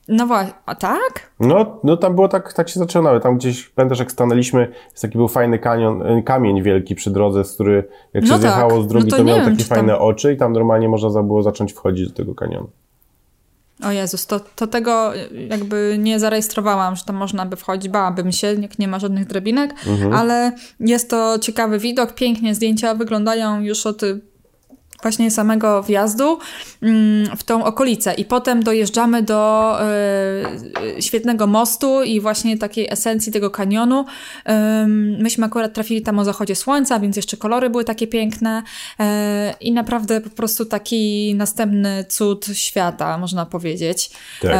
[0.07, 1.31] No właśnie, a tak?
[1.39, 3.19] No, no tam było tak, tak się zaczynały.
[3.19, 7.43] Tam gdzieś, pamiętasz jak stanęliśmy, jest taki był fajny kanion, e, kamień wielki przy drodze,
[7.43, 8.81] z który jak się no zjechało tak.
[8.81, 10.01] z drogi, no to, to miał wiem, takie fajne tam...
[10.01, 12.69] oczy i tam normalnie można było zacząć wchodzić do tego kanionu.
[13.83, 15.11] O Jezus, to, to tego
[15.49, 19.73] jakby nie zarejestrowałam, że tam można by wchodzić, bałabym się, jak nie ma żadnych drabinek,
[19.87, 20.13] mhm.
[20.13, 24.01] ale jest to ciekawy widok, pięknie zdjęcia wyglądają już od
[25.01, 26.39] właśnie samego wjazdu
[26.81, 29.77] mm, w tą okolicę i potem dojeżdżamy do
[30.97, 34.05] y, świetnego mostu i właśnie takiej esencji tego kanionu.
[35.19, 38.63] myśmy akurat trafili tam o zachodzie słońca, więc jeszcze kolory były takie piękne
[38.99, 39.03] y,
[39.61, 44.09] i naprawdę po prostu taki następny cud świata, można powiedzieć.
[44.41, 44.51] Tak.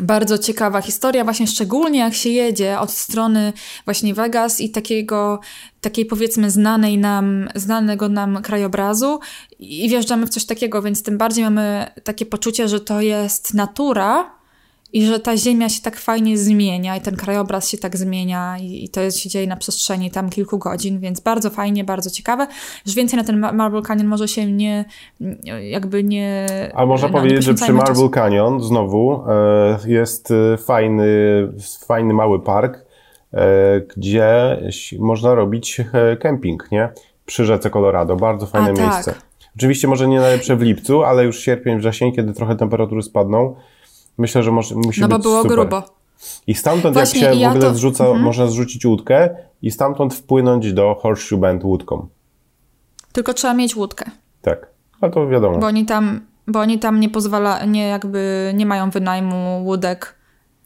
[0.00, 3.52] Bardzo ciekawa historia, właśnie szczególnie jak się jedzie od strony
[3.84, 5.40] właśnie Vegas i takiego,
[5.80, 9.20] takiej powiedzmy znanej nam, znanego nam krajobrazu
[9.58, 14.35] i wjeżdżamy w coś takiego, więc tym bardziej mamy takie poczucie, że to jest natura,
[14.96, 18.84] i że ta ziemia się tak fajnie zmienia i ten krajobraz się tak zmienia i,
[18.84, 22.46] i, to się dzieje na przestrzeni tam kilku godzin, więc bardzo fajnie, bardzo ciekawe.
[22.86, 24.84] Już więcej na ten Marble Canyon może się nie,
[25.60, 26.46] jakby nie...
[26.74, 31.06] A można no, powiedzieć, że przy Marble Canyon znowu e, jest e, fajny,
[31.86, 32.84] fajny mały park,
[33.32, 34.58] e, gdzie
[34.98, 35.80] można robić
[36.20, 36.88] kemping, nie?
[37.26, 38.16] Przy rzece Colorado.
[38.16, 38.84] Bardzo fajne A, tak.
[38.84, 39.12] miejsce.
[39.12, 39.22] Tak.
[39.56, 43.56] Oczywiście może nie najlepsze w lipcu, ale już sierpień, wrzesień, kiedy trochę temperatury spadną,
[44.18, 45.56] Myślę, że może, musi no być No bo było super.
[45.58, 45.82] grubo.
[46.46, 47.74] I stamtąd, Właśnie, jak się ja w ogóle to...
[47.74, 48.22] zrzuca, mhm.
[48.22, 52.08] można zrzucić łódkę i stamtąd wpłynąć do Horseshoe Bend łódką.
[53.12, 54.10] Tylko trzeba mieć łódkę.
[54.42, 54.66] Tak,
[55.00, 55.58] ale to wiadomo.
[55.58, 60.16] Bo oni tam, bo oni tam nie pozwala, nie jakby, nie mają wynajmu łódek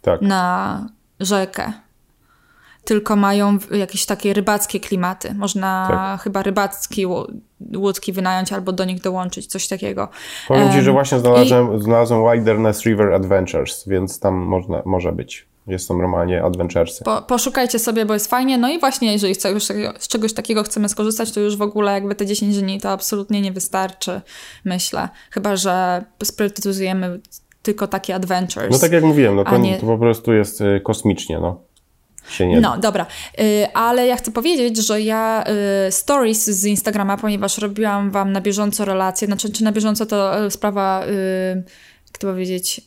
[0.03, 0.23] tak.
[0.23, 0.87] na
[1.21, 1.73] rzekę
[2.85, 5.35] tylko mają jakieś takie rybackie klimaty.
[5.35, 6.23] Można tak.
[6.23, 7.09] chyba rybackie
[7.77, 10.09] łódki wynająć albo do nich dołączyć, coś takiego.
[10.49, 11.83] Powiem Ci, że właśnie znalazłem, I...
[11.83, 15.51] znalazłem Wilderness River Adventures, więc tam można, może być.
[15.67, 17.05] Jest to normalnie adventuresy.
[17.05, 18.59] Po, poszukajcie sobie, bo jest fajnie.
[18.59, 19.43] No i właśnie, jeżeli z
[19.99, 23.41] z czegoś takiego chcemy skorzystać, to już w ogóle jakby te 10 dni to absolutnie
[23.41, 24.21] nie wystarczy,
[24.65, 25.09] myślę.
[25.31, 27.21] Chyba, że sprytyzujemy
[27.63, 28.71] tylko takie adventures.
[28.71, 29.79] No tak jak mówiłem, no to, nie...
[29.79, 31.61] to po prostu jest y, kosmicznie, no.
[32.61, 33.07] No, dobra.
[33.41, 35.45] Y, ale ja chcę powiedzieć, że ja
[35.89, 40.47] y, stories z Instagrama, ponieważ robiłam wam na bieżąco relacje, znaczy czy na bieżąco to
[40.47, 41.05] y, sprawa,
[42.13, 42.81] to powiedzieć...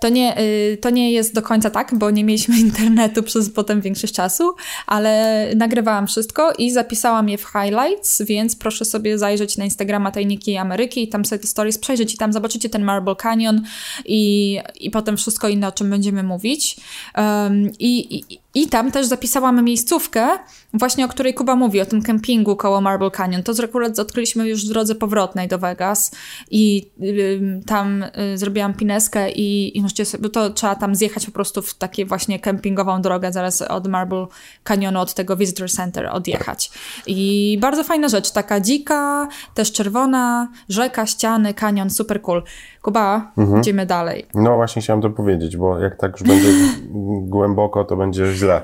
[0.00, 3.80] To nie, y, to nie jest do końca tak, bo nie mieliśmy internetu przez potem
[3.80, 4.54] większość czasu,
[4.86, 10.56] ale nagrywałam wszystko i zapisałam je w highlights, więc proszę sobie zajrzeć na Instagrama Tajniki
[10.56, 13.62] Ameryki i tam sobie te stories przejrzeć i tam zobaczycie ten Marble Canyon
[14.04, 16.76] i, i potem wszystko inne, o czym będziemy mówić.
[17.16, 20.28] Um, i, i, I tam też zapisałam miejscówkę,
[20.74, 23.42] właśnie o której Kuba mówi, o tym kempingu koło Marble Canyon.
[23.42, 26.10] To akurat odkryliśmy już w drodze powrotnej do Vegas
[26.50, 31.26] i y, tam y, zrobiłam pineskę i, i możecie sobie, bo to trzeba tam zjechać
[31.26, 34.26] po prostu w takie właśnie kempingową drogę, zaraz od Marble
[34.64, 36.70] Canyonu, od tego Visitor Center odjechać.
[37.06, 42.42] I bardzo fajna rzecz, taka dzika, też czerwona, rzeka, ściany, kanion, super cool.
[42.82, 43.60] Kuba, mhm.
[43.60, 44.26] idziemy dalej.
[44.34, 46.48] No właśnie chciałem to powiedzieć, bo jak tak już będzie
[47.34, 48.62] głęboko, to będzie źle.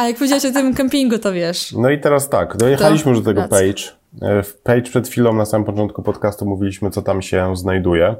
[0.00, 1.72] A jak powiedziałeś o tym kempingu, to wiesz.
[1.72, 3.82] No i teraz tak, dojechaliśmy już do tego page.
[4.22, 8.16] E, w page przed chwilą na samym początku podcastu mówiliśmy, co tam się znajduje.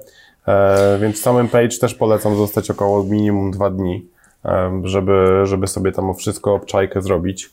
[0.49, 4.07] E, więc samym page też polecam zostać około minimum dwa dni,
[4.45, 7.51] e, żeby, żeby sobie tam wszystko obczajkę zrobić.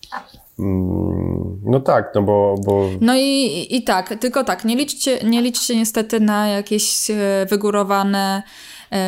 [0.60, 2.56] Mm, no tak, no bo...
[2.66, 2.90] bo...
[3.02, 7.08] No i, i tak, tylko tak, nie liczcie, nie liczcie niestety na jakieś
[7.50, 8.44] wygórowane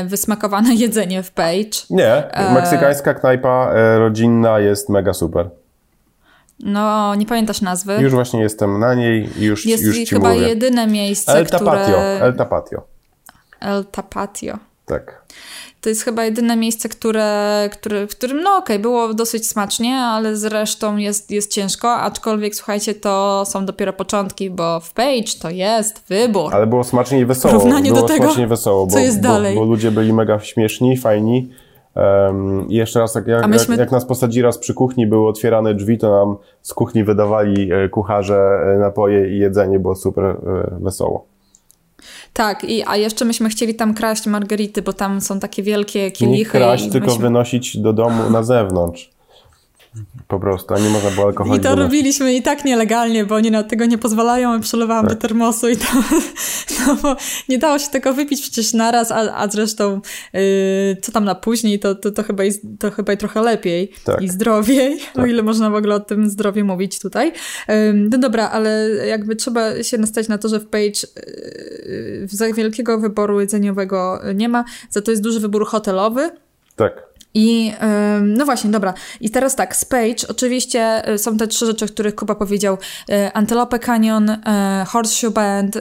[0.05, 1.69] wysmakowane jedzenie w Page.
[1.89, 5.49] Nie, meksykańska knajpa rodzinna jest mega super.
[6.63, 7.97] No, nie pamiętasz nazwy.
[8.01, 10.47] Już właśnie jestem na niej i już, jest już ci chyba mówię.
[10.47, 12.21] jedyne miejsce, El Tapatio, które...
[12.21, 12.81] El Tapatio.
[13.59, 14.57] El Tapatio.
[14.85, 15.21] Tak.
[15.81, 19.95] To jest chyba jedyne miejsce, które, które, w którym, no okej, okay, było dosyć smacznie,
[19.95, 25.49] ale zresztą jest, jest ciężko, aczkolwiek słuchajcie, to są dopiero początki, bo w Page to
[25.49, 26.55] jest wybór.
[26.55, 27.53] Ale było smacznie i wesoło.
[27.53, 29.55] Porównanie było do tego, smacznie wesoło, bo, co jest dalej.
[29.55, 31.49] Bo, bo ludzie byli mega śmieszni, fajni
[31.95, 33.73] Um, I jeszcze raz, jak, jak, myśmy...
[33.73, 37.71] jak, jak, nas posadzi raz przy kuchni, były otwierane drzwi, to nam z kuchni wydawali
[37.71, 38.37] e, kucharze
[38.75, 40.35] e, napoje i jedzenie, było super e,
[40.79, 41.25] wesoło.
[42.33, 46.39] Tak, i, a jeszcze myśmy chcieli tam kraść margarity, bo tam są takie wielkie kielichy.
[46.39, 49.18] Nie kraść, tylko wynosić do domu na zewnątrz.
[50.27, 51.59] Po prostu, a nie można było alkoholu.
[51.59, 55.15] I to robiliśmy i tak nielegalnie, bo oni na tego nie pozwalają, i przelewałam tak.
[55.15, 55.85] do termosu i to,
[56.87, 57.15] no bo
[57.49, 60.01] nie dało się tego wypić przecież naraz, a, a zresztą
[60.33, 60.41] yy,
[61.01, 64.21] co tam na później, to, to, to, chyba, jest, to chyba i trochę lepiej tak.
[64.21, 65.23] i zdrowiej, tak.
[65.23, 67.31] o ile można w ogóle o tym zdrowiu mówić tutaj.
[67.67, 72.53] Yy, no dobra, ale jakby trzeba się nastać na to, że w Page yy, za
[72.53, 76.29] wielkiego wyboru jedzeniowego nie ma, za to jest duży wybór hotelowy.
[76.75, 77.08] Tak.
[77.33, 77.73] I
[78.21, 78.93] no właśnie, dobra.
[79.21, 82.77] I teraz tak, Spage, oczywiście e, są te trzy rzeczy, o których Kuba powiedział.
[83.09, 85.77] E, Antelope Canyon, e, Horseshoe Bend,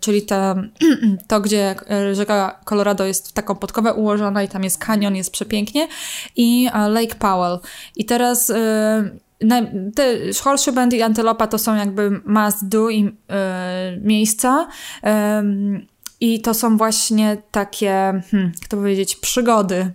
[0.00, 0.54] czyli ta,
[1.28, 1.74] to, gdzie
[2.12, 5.88] rzeka Colorado jest w taką podkowę ułożona i tam jest kanion, jest przepięknie.
[6.36, 7.58] I Lake Powell.
[7.96, 8.52] I teraz
[9.94, 13.16] te Horseshoe Bend i Antelopa to są jakby must do i,
[14.00, 14.68] miejsca.
[16.20, 19.92] I to są właśnie takie, hmm, jak to powiedzieć, przygody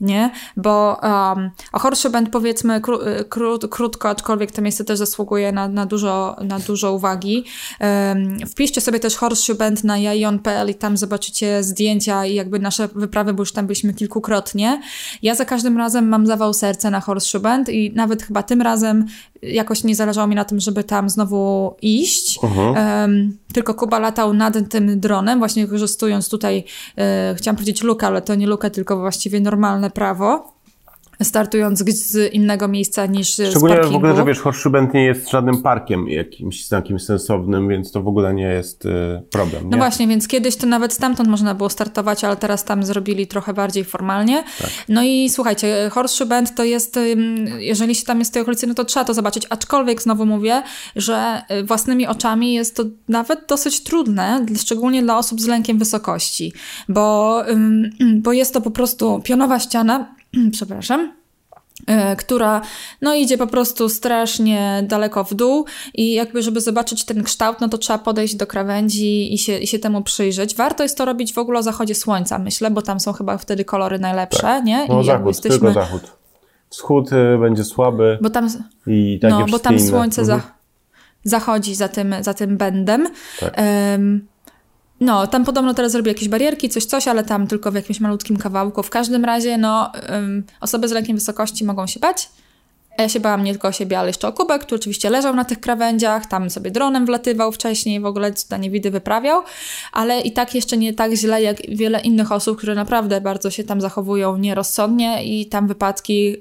[0.00, 0.30] nie?
[0.56, 5.68] Bo um, o Horseshoe Bend powiedzmy kró, kró, krótko, aczkolwiek to miejsce też zasługuje na,
[5.68, 7.44] na, dużo, na dużo uwagi.
[7.80, 12.88] Um, wpiszcie sobie też Horseshoe Bend na jajon.pl i tam zobaczycie zdjęcia i jakby nasze
[12.88, 14.80] wyprawy, bo już tam byliśmy kilkukrotnie.
[15.22, 19.06] Ja za każdym razem mam zawał serca na Horseshoe Bend i nawet chyba tym razem
[19.42, 22.38] jakoś nie zależało mi na tym, żeby tam znowu iść.
[22.42, 26.64] Um, tylko Kuba latał nad tym dronem, właśnie wykorzystując tutaj,
[26.98, 30.52] e, chciałam powiedzieć lukę, ale to nie lukę, tylko właściwie normalne prawo
[31.24, 33.92] startując z innego miejsca niż Szczególnie z parkingu.
[33.92, 38.08] w ogóle, że wiesz, Horseshoe nie jest żadnym parkiem jakimś takim sensownym, więc to w
[38.08, 39.64] ogóle nie jest y, problem.
[39.64, 39.70] Nie?
[39.70, 43.54] No właśnie, więc kiedyś to nawet stamtąd można było startować, ale teraz tam zrobili trochę
[43.54, 44.44] bardziej formalnie.
[44.58, 44.70] Tak.
[44.88, 46.98] No i słuchajcie, Horseshoe Bend to jest,
[47.58, 50.62] jeżeli się tam jest w tej okolicy, no to trzeba to zobaczyć, aczkolwiek znowu mówię,
[50.96, 56.52] że y, własnymi oczami jest to nawet dosyć trudne, szczególnie dla osób z lękiem wysokości,
[56.88, 57.36] bo,
[58.24, 60.14] bo jest to po prostu pionowa ściana,
[60.52, 61.12] przepraszam,
[61.86, 62.60] e, która
[63.00, 67.68] no idzie po prostu strasznie daleko w dół i jakby żeby zobaczyć ten kształt, no
[67.68, 70.54] to trzeba podejść do krawędzi i się, i się temu przyjrzeć.
[70.56, 73.64] Warto jest to robić w ogóle o zachodzie słońca, myślę, bo tam są chyba wtedy
[73.64, 74.64] kolory najlepsze, tak.
[74.64, 74.86] nie?
[74.88, 75.58] No I zachód, jesteśmy...
[75.58, 76.02] tylko zachód.
[76.68, 78.48] Wschód y, będzie słaby bo tam,
[78.86, 80.40] i takie No, bo tam słońce mhm.
[80.40, 80.52] za,
[81.24, 83.08] zachodzi za tym, za tym bendem.
[83.40, 83.56] Tak.
[83.92, 84.31] Um,
[85.02, 88.36] no, tam podobno teraz zrobi jakieś barierki, coś, coś, ale tam tylko w jakimś malutkim
[88.36, 88.82] kawałku.
[88.82, 92.28] W każdym razie, no, um, osoby z lękiem wysokości mogą się bać.
[92.98, 95.44] Ja się bałam nie tylko o siebie, ale jeszcze o Kubek, który oczywiście leżał na
[95.44, 99.42] tych krawędziach, tam sobie dronem wlatywał wcześniej, w ogóle na niewidy wyprawiał,
[99.92, 103.64] ale i tak jeszcze nie tak źle jak wiele innych osób, które naprawdę bardzo się
[103.64, 106.36] tam zachowują nierozsądnie i tam wypadki yy,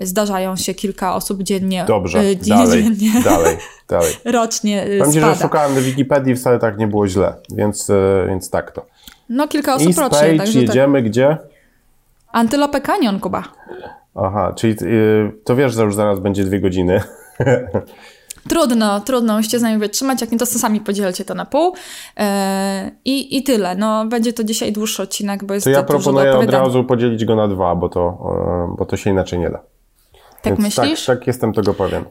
[0.00, 1.84] zdarzają się kilka osób dziennie.
[1.88, 3.56] Dobrze, y, dalej, dziennie, dalej,
[3.88, 4.12] dalej.
[4.24, 8.50] Rocznie y, Powiem że szukałem na Wikipedii, wcale tak nie było źle, więc, y, więc
[8.50, 8.86] tak to.
[9.28, 10.18] No kilka osób East rocznie.
[10.18, 11.10] Page, także jedziemy tak.
[11.10, 11.36] gdzie?
[12.32, 13.42] Antylope Canyon, Kuba.
[14.14, 14.76] Aha, czyli
[15.44, 17.00] to wiesz, że już zaraz będzie dwie godziny.
[18.48, 21.74] Trudno, trudno, musicie z nami wytrzymać, jak nie to sami podzielcie to na pół
[22.16, 22.24] yy,
[23.04, 23.74] i, i tyle.
[23.76, 27.36] No, będzie to dzisiaj dłuższy odcinek, bo jest To ja proponuję od razu podzielić go
[27.36, 28.18] na dwa, bo to,
[28.78, 29.60] bo to się inaczej nie da.
[30.42, 31.06] Tak Więc myślisz?
[31.06, 32.04] Tak, tak, jestem tego pewien.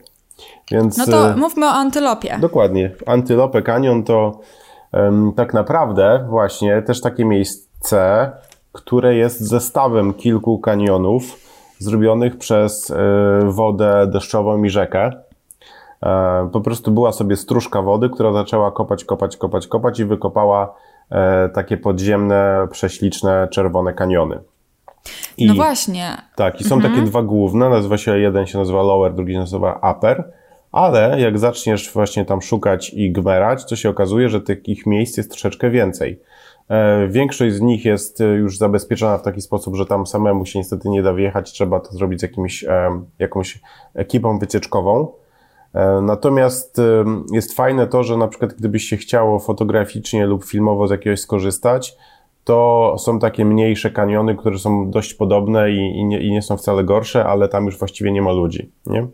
[0.71, 2.37] Więc, no to e, mówmy o antylopie.
[2.41, 2.91] Dokładnie.
[3.05, 4.39] Antylopę Canyon to
[4.93, 8.31] um, tak naprawdę właśnie też takie miejsce,
[8.71, 12.95] które jest zestawem kilku kanionów zrobionych przez y,
[13.43, 15.11] wodę deszczową i rzekę.
[16.03, 20.75] E, po prostu była sobie stróżka wody, która zaczęła kopać, kopać, kopać, kopać i wykopała
[21.09, 24.39] e, takie podziemne, prześliczne, czerwone kaniony.
[25.37, 26.17] I, no właśnie.
[26.35, 26.93] Tak, i są mhm.
[26.93, 30.31] takie dwa główne, nazywa się, jeden się nazywa lower, drugi się nazywa upper,
[30.71, 35.31] ale jak zaczniesz właśnie tam szukać i gmerać, to się okazuje, że takich miejsc jest
[35.31, 36.19] troszeczkę więcej.
[36.69, 40.89] E, większość z nich jest już zabezpieczona w taki sposób, że tam samemu się niestety
[40.89, 42.65] nie da wjechać, trzeba to zrobić z jakimś,
[43.19, 43.59] jakąś
[43.93, 45.07] ekipą wycieczkową.
[45.73, 46.81] E, natomiast
[47.31, 51.95] jest fajne to, że na przykład gdybyś się chciało fotograficznie lub filmowo z jakiegoś skorzystać,
[52.49, 56.57] to są takie mniejsze kaniony, które są dość podobne i, i, nie, i nie są
[56.57, 59.07] wcale gorsze, ale tam już właściwie nie ma ludzi, nie?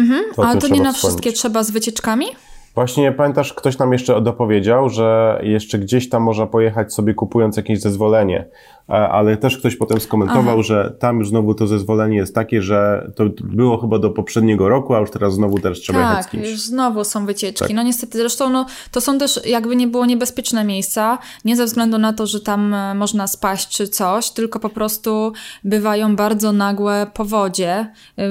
[0.00, 2.26] Mhm, ale to nie na wszystkie trzeba z wycieczkami?
[2.76, 7.80] Właśnie pamiętasz, ktoś nam jeszcze dopowiedział, że jeszcze gdzieś tam można pojechać sobie kupując jakieś
[7.80, 8.48] zezwolenie,
[8.88, 10.62] ale też ktoś potem skomentował, Aha.
[10.62, 14.94] że tam już znowu to zezwolenie jest takie, że to było chyba do poprzedniego roku,
[14.94, 16.42] a już teraz znowu też trzeba tak, jechać z kimś.
[16.42, 17.64] Tak, już znowu są wycieczki.
[17.64, 17.76] Tak.
[17.76, 21.98] No niestety, zresztą no, to są też jakby nie było niebezpieczne miejsca, nie ze względu
[21.98, 25.32] na to, że tam e, można spaść czy coś, tylko po prostu
[25.64, 27.70] bywają bardzo nagłe powodzie.
[27.72, 28.24] E,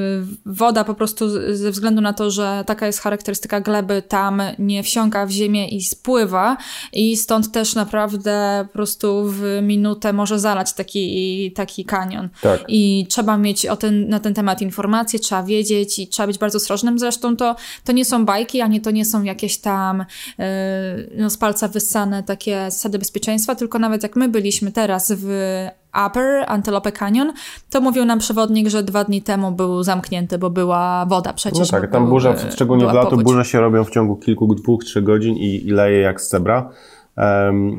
[0.45, 5.25] woda po prostu ze względu na to, że taka jest charakterystyka gleby tam nie wsiąka
[5.25, 6.57] w ziemię i spływa
[6.93, 12.29] i stąd też naprawdę po prostu w minutę może zalać taki, taki kanion.
[12.41, 12.63] Tak.
[12.67, 16.57] I trzeba mieć o ten, na ten temat informacje, trzeba wiedzieć i trzeba być bardzo
[16.57, 16.99] ostrożnym.
[16.99, 20.05] Zresztą to, to nie są bajki, ani to nie są jakieś tam
[20.37, 20.45] yy,
[21.17, 25.29] no, z palca wyssane takie zasady bezpieczeństwa, tylko nawet jak my byliśmy teraz w
[26.07, 27.33] Upper, Antelope Canyon,
[27.69, 31.71] to mówił nam przewodnik, że dwa dni temu był zamknięty, bo była woda przecież.
[31.71, 35.03] No tak, tam burza, szczególnie w lato, burze się robią w ciągu kilku, dwóch, trzech
[35.03, 36.69] godzin i, i leje jak z cebra.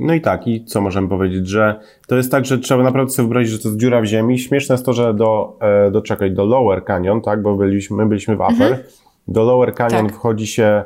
[0.01, 3.27] No i tak, i co możemy powiedzieć, że to jest tak, że trzeba naprawdę sobie
[3.27, 4.39] wyobrazić, że to jest dziura w ziemi.
[4.39, 8.07] Śmieszne jest to, że do, e, do czekaj, do Lower Canyon, tak, bo byliśmy, my
[8.07, 8.83] byliśmy w Upper, mhm.
[9.29, 10.15] do Lower Canyon tak.
[10.15, 10.85] wchodzi się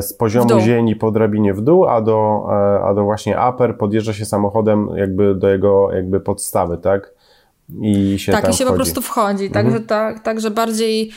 [0.00, 4.12] z poziomu ziemi po drabinie w dół, a do, e, a do właśnie upper podjeżdża
[4.12, 7.14] się samochodem jakby do jego jakby podstawy, tak?
[7.80, 8.64] I się tak, i się wchodzi.
[8.64, 9.52] po prostu wchodzi, mhm.
[9.52, 11.10] także, tak, także bardziej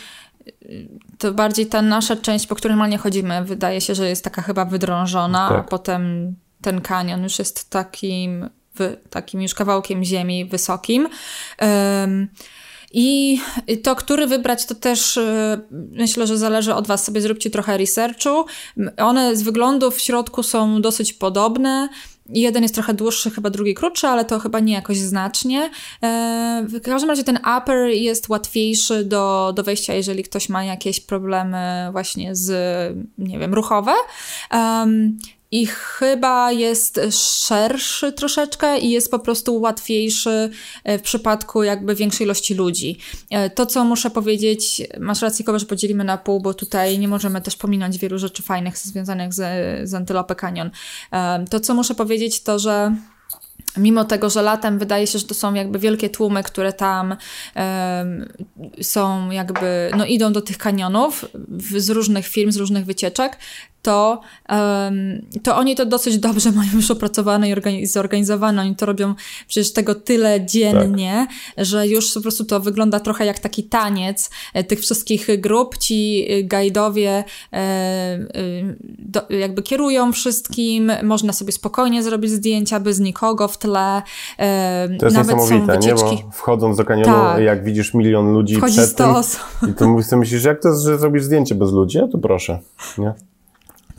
[1.17, 4.65] to bardziej ta nasza część, po której normalnie chodzimy, wydaje się, że jest taka chyba
[4.65, 5.59] wydrążona, tak.
[5.59, 8.49] a potem ten kanion już jest takim
[9.09, 11.09] takim już kawałkiem ziemi wysokim.
[12.93, 13.39] I
[13.83, 17.03] to, który wybrać, to też e, myślę, że zależy od Was.
[17.03, 18.45] Sobie zróbcie trochę researchu.
[18.97, 21.89] One z wyglądu w środku są dosyć podobne.
[22.29, 25.69] Jeden jest trochę dłuższy, chyba drugi krótszy, ale to chyba nie jakoś znacznie.
[26.03, 30.99] E, w każdym razie ten upper jest łatwiejszy do, do wejścia, jeżeli ktoś ma jakieś
[30.99, 32.51] problemy właśnie z,
[33.17, 33.93] nie wiem, ruchowe.
[35.53, 36.99] I chyba jest
[37.45, 40.49] szerszy troszeczkę i jest po prostu łatwiejszy
[40.83, 42.97] e, w przypadku jakby większej ilości ludzi.
[43.29, 47.07] E, to, co muszę powiedzieć, masz rację, Kowa, że podzielimy na pół, bo tutaj nie
[47.07, 49.39] możemy też pominąć wielu rzeczy fajnych związanych z,
[49.89, 50.71] z Antelope Canyon.
[51.11, 52.95] E, to, co muszę powiedzieć, to, że
[53.77, 57.15] Mimo tego, że latem wydaje się, że to są jakby wielkie tłumy, które tam
[58.81, 63.37] są jakby, no idą do tych kanionów w, z różnych firm, z różnych wycieczek,
[63.83, 64.21] to,
[65.43, 67.49] to oni to dosyć dobrze mają już opracowane
[67.81, 68.61] i zorganizowane.
[68.61, 69.15] Oni to robią
[69.47, 71.65] przecież tego tyle dziennie, tak.
[71.65, 75.77] że już po prostu to wygląda trochę jak taki taniec e, tych wszystkich grup.
[75.77, 78.19] Ci e, gajdowie e,
[79.29, 84.01] jakby kierują wszystkim, można sobie spokojnie zrobić zdjęcia bez nikogo w tle.
[84.39, 85.95] E, to jest nawet niesamowite, nie?
[85.95, 87.43] Bo wchodząc do kanionu, tak.
[87.43, 89.07] jak widzisz milion ludzi Wchodzi przed tym,
[89.69, 89.73] i
[90.09, 91.99] to myślisz, jak to jest, że zrobisz zdjęcie bez ludzi?
[91.99, 92.59] A to proszę,
[92.97, 93.13] nie?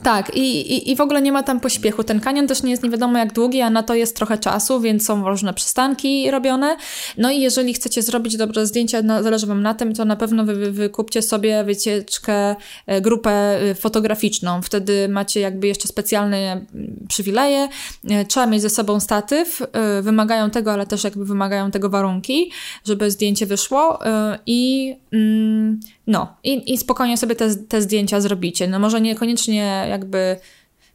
[0.03, 2.03] Tak, i, i, i w ogóle nie ma tam pośpiechu.
[2.03, 4.81] Ten kanion też nie jest nie wiadomo jak długi, a na to jest trochę czasu,
[4.81, 6.77] więc są różne przystanki robione.
[7.17, 10.45] No i jeżeli chcecie zrobić dobre zdjęcia, no, zależy Wam na tym, to na pewno
[10.45, 12.55] wy, wy, wykupcie sobie wycieczkę,
[12.87, 14.61] e, grupę e, fotograficzną.
[14.61, 16.65] Wtedy macie jakby jeszcze specjalne
[17.07, 17.67] przywileje.
[18.09, 19.61] E, trzeba mieć ze sobą statyw.
[20.01, 22.51] Wymagają tego, ale też jakby wymagają tego warunki,
[22.85, 23.99] żeby zdjęcie wyszło.
[24.45, 28.67] I mm, no, i, i spokojnie sobie te, te zdjęcia zrobicie.
[28.67, 30.37] No może niekoniecznie jakby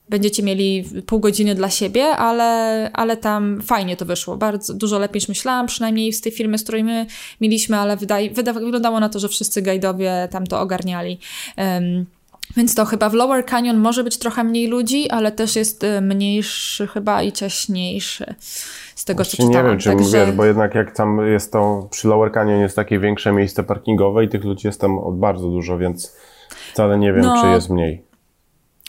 [0.08, 4.36] będziecie mieli pół godziny dla siebie, ale, ale tam fajnie to wyszło.
[4.36, 7.06] Bardzo dużo lepiej niż myślałam, przynajmniej z tej firmy, z której my
[7.40, 11.18] mieliśmy, ale wydaje, wyda, wyglądało na to, że wszyscy guidowie tam to ogarniali.
[11.56, 12.06] Um,
[12.56, 16.00] więc to chyba w Lower Canyon może być trochę mniej ludzi, ale też jest y,
[16.00, 18.34] mniejszy chyba i ciaśniejszy
[18.94, 19.66] z tego, Właśnie co czytałam.
[19.66, 20.26] nie wiem, czy Także...
[20.26, 24.24] wiesz, bo jednak jak tam jest to, przy Lower Canyon jest takie większe miejsce parkingowe
[24.24, 26.16] i tych ludzi jest tam bardzo dużo, więc
[26.72, 28.09] wcale nie wiem, no, czy jest mniej.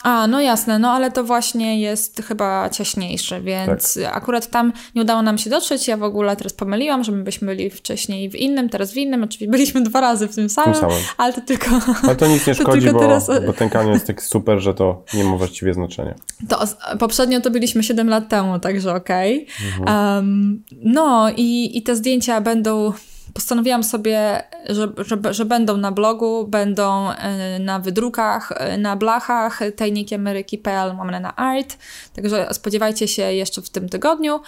[0.03, 4.17] A, no jasne, no ale to właśnie jest chyba ciaśniejsze, więc tak.
[4.17, 5.87] akurat tam nie udało nam się dotrzeć.
[5.87, 9.23] Ja w ogóle teraz pomyliłam, że my byśmy byli wcześniej w innym, teraz w innym.
[9.23, 10.97] Oczywiście byliśmy dwa razy w tym samym, tym samym.
[11.17, 11.69] ale to tylko.
[12.03, 13.29] Ale to nic nie szkodzi, bo, teraz...
[13.45, 16.15] bo ten kanion jest tak super, że to nie ma właściwie znaczenia.
[16.49, 16.59] To
[16.99, 19.47] poprzednio to byliśmy 7 lat temu, także okej.
[19.47, 19.81] Okay.
[19.81, 20.15] Mhm.
[20.15, 22.93] Um, no i, i te zdjęcia będą
[23.33, 29.59] postanowiłam sobie, że, że, że, będą na blogu, będą e, na wydrukach, e, na blachach
[29.75, 31.77] tajniki Ameryki.pl, mamy na art,
[32.13, 34.39] także spodziewajcie się jeszcze w tym tygodniu.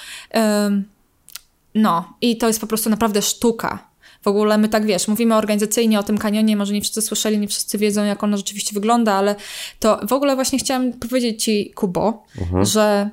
[1.75, 3.93] No i to jest po prostu naprawdę sztuka.
[4.23, 7.47] W ogóle my tak, wiesz, mówimy organizacyjnie o tym kanionie, może nie wszyscy słyszeli, nie
[7.47, 9.35] wszyscy wiedzą, jak ono rzeczywiście wygląda, ale
[9.79, 12.65] to w ogóle właśnie chciałam powiedzieć Ci, Kubo, mhm.
[12.65, 13.09] że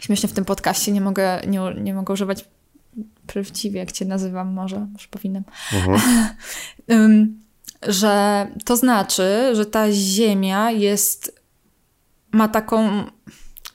[0.00, 2.44] śmiesznie w tym podcaście nie mogę, nie, nie mogę używać
[3.26, 5.42] prawdziwie, jak cię nazywam, może, może powinnam.
[5.74, 6.00] Mhm.
[7.88, 11.40] że to znaczy, że ta ziemia jest,
[12.32, 13.04] ma taką,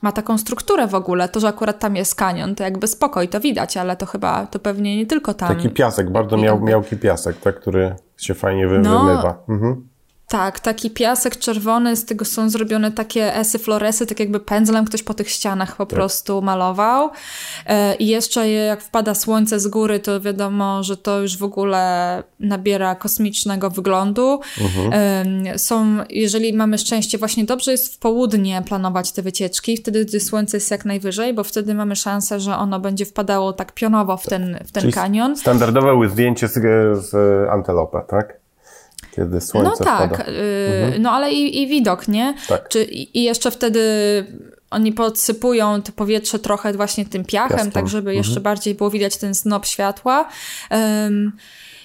[0.02, 1.30] ma taką strukturę w ogóle.
[1.30, 4.60] To, że akurat tam jest kanion, to jakby spokoj, to widać, ale to chyba, to
[4.60, 5.56] pewnie nie tylko tam.
[5.56, 9.44] Taki piasek, bardzo miał, miałki piasek, tak, który się fajnie wy, no, wymywa.
[9.50, 9.88] Mhm.
[10.32, 15.04] Tak, taki piasek czerwony, z tego są zrobione takie esy, floresy, tak jakby pędzlem ktoś
[15.04, 15.96] po tych ścianach po tak.
[15.96, 17.10] prostu malował.
[17.68, 22.24] E, I jeszcze jak wpada słońce z góry, to wiadomo, że to już w ogóle
[22.40, 24.40] nabiera kosmicznego wyglądu.
[24.62, 25.60] Mhm.
[25.60, 30.58] Są, jeżeli mamy szczęście, właśnie dobrze jest w południe planować te wycieczki, wtedy gdy słońce
[30.58, 34.60] jest jak najwyżej, bo wtedy mamy szansę, że ono będzie wpadało tak pionowo w ten,
[34.66, 35.38] w ten kanion.
[35.38, 36.54] Standardowe zdjęcie z,
[37.06, 37.14] z
[38.08, 38.41] tak?
[39.16, 40.32] Kiedy słońce No tak, wpada.
[40.32, 40.36] Y,
[40.84, 41.02] mhm.
[41.02, 42.34] no ale i, i, widok, nie?
[42.48, 42.70] Tak.
[42.70, 43.82] Czy, I jeszcze wtedy
[44.70, 47.72] oni podsypują to powietrze trochę właśnie tym piachem, Piastem.
[47.72, 48.44] tak żeby jeszcze mhm.
[48.44, 50.30] bardziej było widać ten snop światła.
[50.72, 51.32] Um,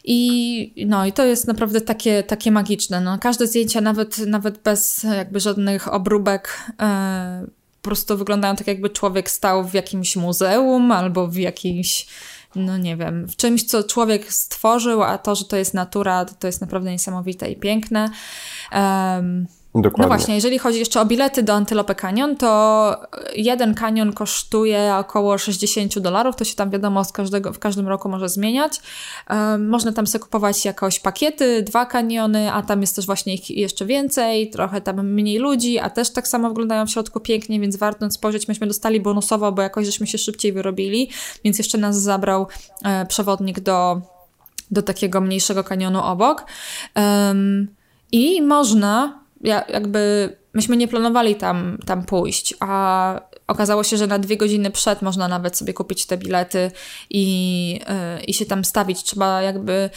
[0.09, 3.01] i, no, I to jest naprawdę takie, takie magiczne.
[3.01, 7.47] No, każde zdjęcia, nawet, nawet bez jakby żadnych obróbek, e,
[7.83, 12.07] po prostu wyglądają tak, jakby człowiek stał w jakimś muzeum albo w jakimś
[12.57, 16.47] no nie wiem, w czymś, co człowiek stworzył, a to, że to jest natura, to,
[16.47, 18.11] jest naprawdę niesamowite i piękne.
[18.73, 19.47] Um,
[19.83, 20.03] Dokładnie.
[20.03, 22.97] No właśnie, jeżeli chodzi jeszcze o bilety do Antelope Canyon, to
[23.37, 28.09] jeden kanion kosztuje około 60 dolarów, to się tam wiadomo z każdego, w każdym roku
[28.09, 28.81] może zmieniać.
[29.31, 33.51] Um, można tam sobie kupować jakoś pakiety, dwa kaniony, a tam jest też właśnie ich
[33.51, 37.77] jeszcze więcej, trochę tam mniej ludzi, a też tak samo wyglądają w środku pięknie, więc
[37.77, 38.49] warto spojrzeć.
[38.49, 41.11] Myśmy dostali bonusowo, bo jakoś żeśmy się szybciej wyrobili,
[41.45, 42.47] więc jeszcze nas zabrał
[42.85, 44.01] e, przewodnik do,
[44.70, 46.45] do takiego mniejszego kanionu obok.
[46.97, 47.68] Um,
[48.12, 54.19] I można ja, jakby myśmy nie planowali tam, tam pójść, a okazało się, że na
[54.19, 56.71] dwie godziny przed można nawet sobie kupić te bilety
[57.11, 57.81] i,
[58.19, 59.03] yy, i się tam stawić.
[59.03, 59.91] Trzeba jakby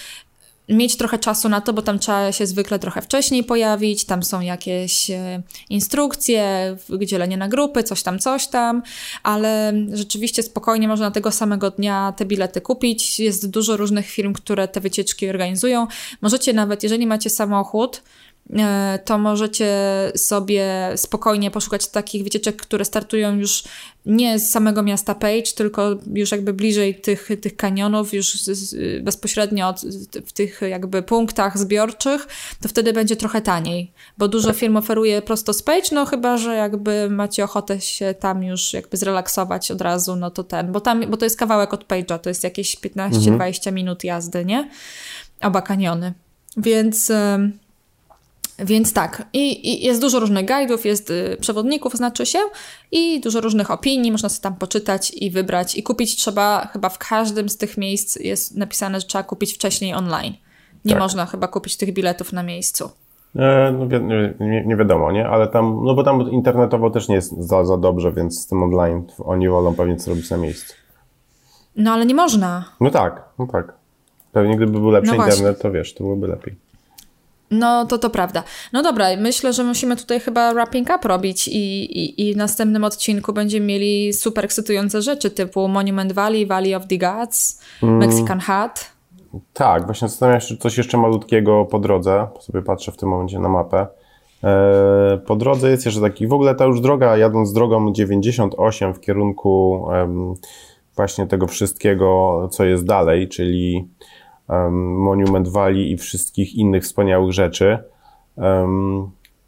[0.69, 4.41] mieć trochę czasu na to, bo tam trzeba się zwykle trochę wcześniej pojawić, tam są
[4.41, 6.75] jakieś e, instrukcje,
[7.05, 8.83] dzielenie na grupy, coś tam, coś tam,
[9.23, 13.19] ale rzeczywiście spokojnie można tego samego dnia te bilety kupić.
[13.19, 15.87] Jest dużo różnych firm, które te wycieczki organizują.
[16.21, 18.01] Możecie nawet, jeżeli macie samochód,
[19.05, 19.75] to możecie
[20.15, 23.63] sobie spokojnie poszukać takich wycieczek, które startują już
[24.05, 28.37] nie z samego miasta Page, tylko już jakby bliżej tych, tych kanionów, już
[29.01, 29.81] bezpośrednio od,
[30.25, 32.27] w tych jakby punktach zbiorczych,
[32.61, 36.55] to wtedy będzie trochę taniej, bo dużo firm oferuje prosto z Page, no chyba, że
[36.55, 41.01] jakby macie ochotę się tam już jakby zrelaksować od razu, no to ten, bo tam,
[41.09, 43.75] bo to jest kawałek od Page'a, to jest jakieś 15-20 mhm.
[43.75, 44.69] minut jazdy, nie?
[45.41, 46.13] Oba kaniony.
[46.57, 47.11] Więc...
[48.65, 52.39] Więc tak, I, i, jest dużo różnych guidów, jest y, przewodników, znaczy się,
[52.91, 55.75] i dużo różnych opinii, można sobie tam poczytać i wybrać.
[55.75, 59.93] I kupić trzeba, chyba w każdym z tych miejsc jest napisane, że trzeba kupić wcześniej
[59.93, 60.33] online.
[60.85, 61.01] Nie tak.
[61.01, 62.89] można chyba kupić tych biletów na miejscu.
[63.35, 65.27] E, no, nie, nie, nie, wiadomo, nie?
[65.27, 68.63] Ale tam, no bo tam internetowo też nie jest za, za dobrze, więc z tym
[68.63, 70.73] online oni wolą pewnie co robić na miejscu.
[71.75, 72.65] No ale nie można.
[72.81, 73.73] No tak, no tak.
[74.31, 76.68] Pewnie gdyby był lepszy no internet, to wiesz, to byłoby lepiej.
[77.51, 78.43] No, to to prawda.
[78.73, 82.83] No dobra, myślę, że musimy tutaj chyba wrapping up robić i, i, i w następnym
[82.83, 87.97] odcinku będziemy mieli super ekscytujące rzeczy typu Monument Valley, Valley of the Gods, mm.
[87.97, 88.91] Mexican Hat.
[89.53, 92.27] Tak, właśnie zastanawiam się, czy coś jeszcze malutkiego po drodze.
[92.39, 93.87] Sobie patrzę w tym momencie na mapę.
[94.43, 98.99] E, po drodze jest jeszcze taki, w ogóle ta już droga, jadąc drogą 98 w
[98.99, 99.85] kierunku
[100.95, 103.87] właśnie tego wszystkiego, co jest dalej, czyli
[104.71, 107.77] Monument Valley i wszystkich innych wspaniałych rzeczy,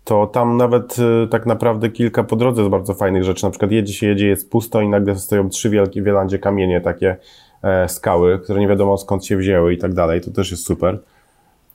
[0.03, 3.45] to tam nawet y, tak naprawdę kilka po drodze jest bardzo fajnych rzeczy.
[3.45, 7.17] Na przykład jedzie się, jedzie, jest pusto i nagle stoją trzy wielkie wielandzie kamienie, takie
[7.63, 10.21] e, skały, które nie wiadomo skąd się wzięły i tak dalej.
[10.21, 10.99] To też jest super.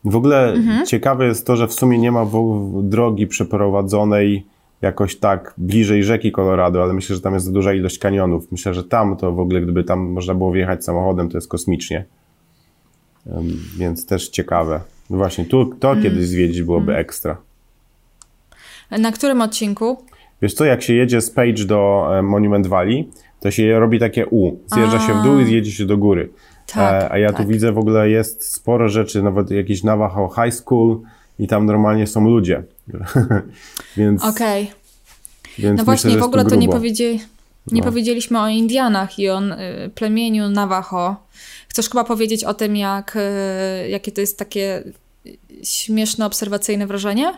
[0.04, 0.86] W ogóle mhm.
[0.86, 2.26] ciekawe jest to, że w sumie nie ma
[2.82, 4.46] drogi przeprowadzonej
[4.82, 8.52] jakoś tak bliżej rzeki Colorado, ale myślę, że tam jest duża ilość kanionów.
[8.52, 12.04] Myślę, że tam to w ogóle, gdyby tam można było wjechać samochodem, to jest kosmicznie.
[13.76, 14.80] Więc też ciekawe.
[15.10, 16.02] No właśnie, tu to mm.
[16.02, 17.00] kiedyś zwiedzić byłoby mm.
[17.00, 17.36] ekstra.
[18.90, 19.96] Na którym odcinku?
[20.42, 23.08] Wiesz co, jak się jedzie z Page do Monument Valley,
[23.40, 24.58] to się robi takie U.
[24.66, 25.06] Zjeżdża a.
[25.06, 26.28] się w dół i zjedzie się do góry.
[26.66, 27.36] Tak, e, a ja tak.
[27.36, 31.00] tu widzę w ogóle jest sporo rzeczy, nawet jakiś Navajo High School
[31.38, 32.62] i tam normalnie są ludzie.
[33.96, 34.24] więc.
[34.24, 34.70] Okej.
[35.58, 35.74] Okay.
[35.74, 37.20] No właśnie, w ogóle to nie, powiedzieli,
[37.72, 37.86] nie no.
[37.86, 41.16] powiedzieliśmy o Indianach i o y, plemieniu Navajo.
[41.68, 44.82] Chcesz chyba powiedzieć o tym, jak, e, jakie to jest takie
[45.62, 47.32] śmieszne, obserwacyjne wrażenie?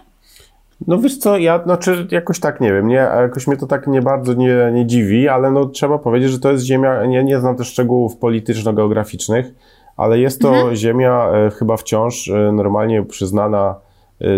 [0.86, 4.02] No wiesz co, ja znaczy jakoś tak nie wiem, nie, jakoś mnie to tak nie
[4.02, 7.56] bardzo nie, nie dziwi, ale no trzeba powiedzieć, że to jest ziemia, nie, nie znam
[7.56, 9.46] też szczegółów polityczno-geograficznych,
[9.96, 10.76] ale jest to mhm.
[10.76, 13.74] ziemia e, chyba wciąż e, normalnie przyznana,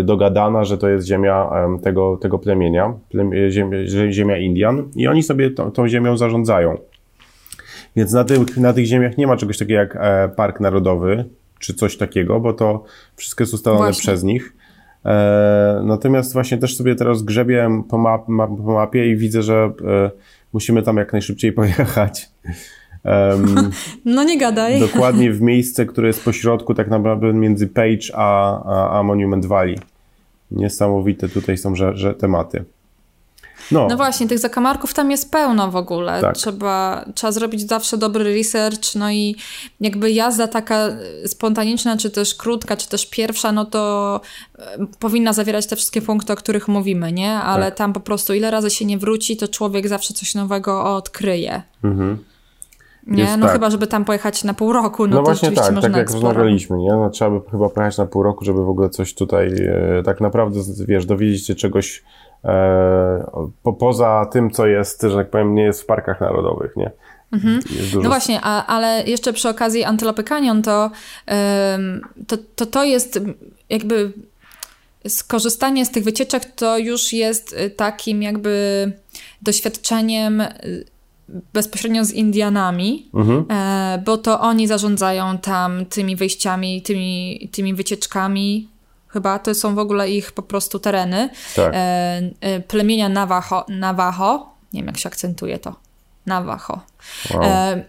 [0.03, 3.77] dogadana, że to jest ziemia e, tego, tego plemienia, plemię, ziemia,
[4.09, 6.77] ziemia Indian i oni sobie to, tą ziemią zarządzają.
[7.95, 11.25] Więc na tych, na tych ziemiach nie ma czegoś takiego jak e, Park Narodowy,
[11.59, 12.83] czy coś takiego, bo to
[13.15, 14.01] wszystko jest ustalone właśnie.
[14.01, 14.53] przez nich.
[15.05, 19.71] E, natomiast właśnie też sobie teraz grzebię po, map, map, po mapie i widzę, że
[19.85, 20.11] e,
[20.53, 22.29] musimy tam jak najszybciej pojechać.
[23.03, 23.71] Um,
[24.05, 24.79] no nie gadaj.
[24.79, 29.77] Dokładnie w miejsce, które jest pośrodku tak naprawdę między Page a, a, a Monument Valley.
[30.51, 32.65] Niesamowite tutaj są że, że tematy.
[33.71, 33.87] No.
[33.89, 36.21] no właśnie, tych zakamarków tam jest pełno w ogóle.
[36.21, 36.35] Tak.
[36.35, 39.35] Trzeba, trzeba zrobić zawsze dobry research, no i
[39.79, 40.89] jakby jazda taka
[41.25, 44.21] spontaniczna, czy też krótka, czy też pierwsza, no to
[44.99, 47.31] powinna zawierać te wszystkie punkty, o których mówimy, nie?
[47.31, 47.75] Ale tak.
[47.75, 51.61] tam po prostu ile razy się nie wróci, to człowiek zawsze coś nowego odkryje.
[51.83, 52.17] Mhm.
[53.07, 53.53] Nie, jest no tak.
[53.53, 56.77] chyba, żeby tam pojechać na pół roku, no, no to właśnie tak, tak jak rozmawialiśmy,
[56.77, 56.89] nie?
[56.89, 60.21] No, trzeba by chyba pojechać na pół roku, żeby w ogóle coś tutaj e, tak
[60.21, 62.03] naprawdę, wiesz, dowiedzieć się czegoś
[62.45, 63.31] E,
[63.63, 66.91] po, poza tym, co jest, że tak powiem, nie jest w parkach narodowych, nie?
[67.31, 67.59] Mhm.
[68.03, 70.91] No właśnie, a, ale jeszcze przy okazji Antylope Canyon to,
[72.27, 73.19] to, to, to jest
[73.69, 74.11] jakby
[75.07, 78.91] skorzystanie z tych wycieczek to już jest y, takim jakby
[79.41, 80.85] doświadczeniem y,
[81.53, 83.45] bezpośrednio z Indianami, mhm.
[83.49, 88.67] e, bo to oni zarządzają tam tymi wyjściami, tymi, tymi wycieczkami.
[89.07, 91.29] Chyba to są w ogóle ich po prostu tereny.
[91.55, 91.73] Tak.
[91.73, 95.75] E, e, plemienia Navajo, Navajo, nie wiem jak się akcentuje to.
[96.25, 96.79] Navajo.
[97.33, 97.43] Wow.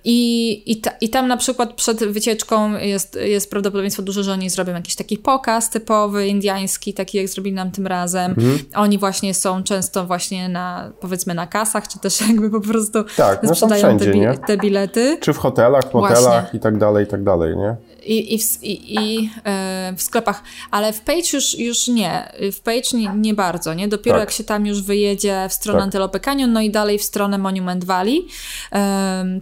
[0.05, 4.51] I, i, ta, I tam na przykład przed wycieczką jest, jest prawdopodobieństwo duże, że oni
[4.51, 8.31] zrobią jakiś taki pokaz typowy, indiański, taki jak zrobili nam tym razem.
[8.31, 8.59] Mhm.
[8.75, 13.43] Oni właśnie są często właśnie na, powiedzmy na kasach, czy też jakby po prostu tak,
[13.43, 15.19] no sprzedają wszędzie, te, bi te, bilety.
[15.21, 17.77] Czy w hotelach, w motelach i tak dalej, i tak dalej, nie?
[18.05, 22.33] I, i, w, i, i e, w sklepach, ale w Page już, już nie.
[22.53, 23.89] W Page nie, nie bardzo, nie?
[23.89, 24.29] Dopiero tak.
[24.29, 25.85] jak się tam już wyjedzie w stronę tak.
[25.85, 28.27] Antelope Canyon, no i dalej w stronę Monument Valley,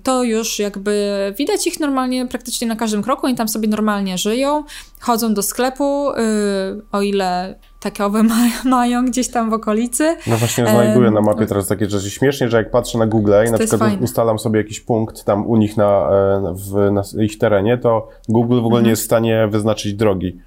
[0.03, 4.65] to już jakby widać ich normalnie praktycznie na każdym kroku i tam sobie normalnie żyją,
[5.01, 6.15] chodzą do sklepu, y,
[6.93, 8.23] o ile takowe
[8.65, 10.17] mają gdzieś tam w okolicy.
[10.27, 12.11] No właśnie znajduję na mapie teraz takie rzeczy.
[12.11, 13.99] Śmiesznie, że jak patrzę na Google i na przykład fajne.
[14.03, 18.57] ustalam sobie jakiś punkt tam u nich na, e, w na ich terenie, to Google
[18.57, 18.85] w ogóle mhm.
[18.85, 20.39] nie jest w stanie wyznaczyć drogi.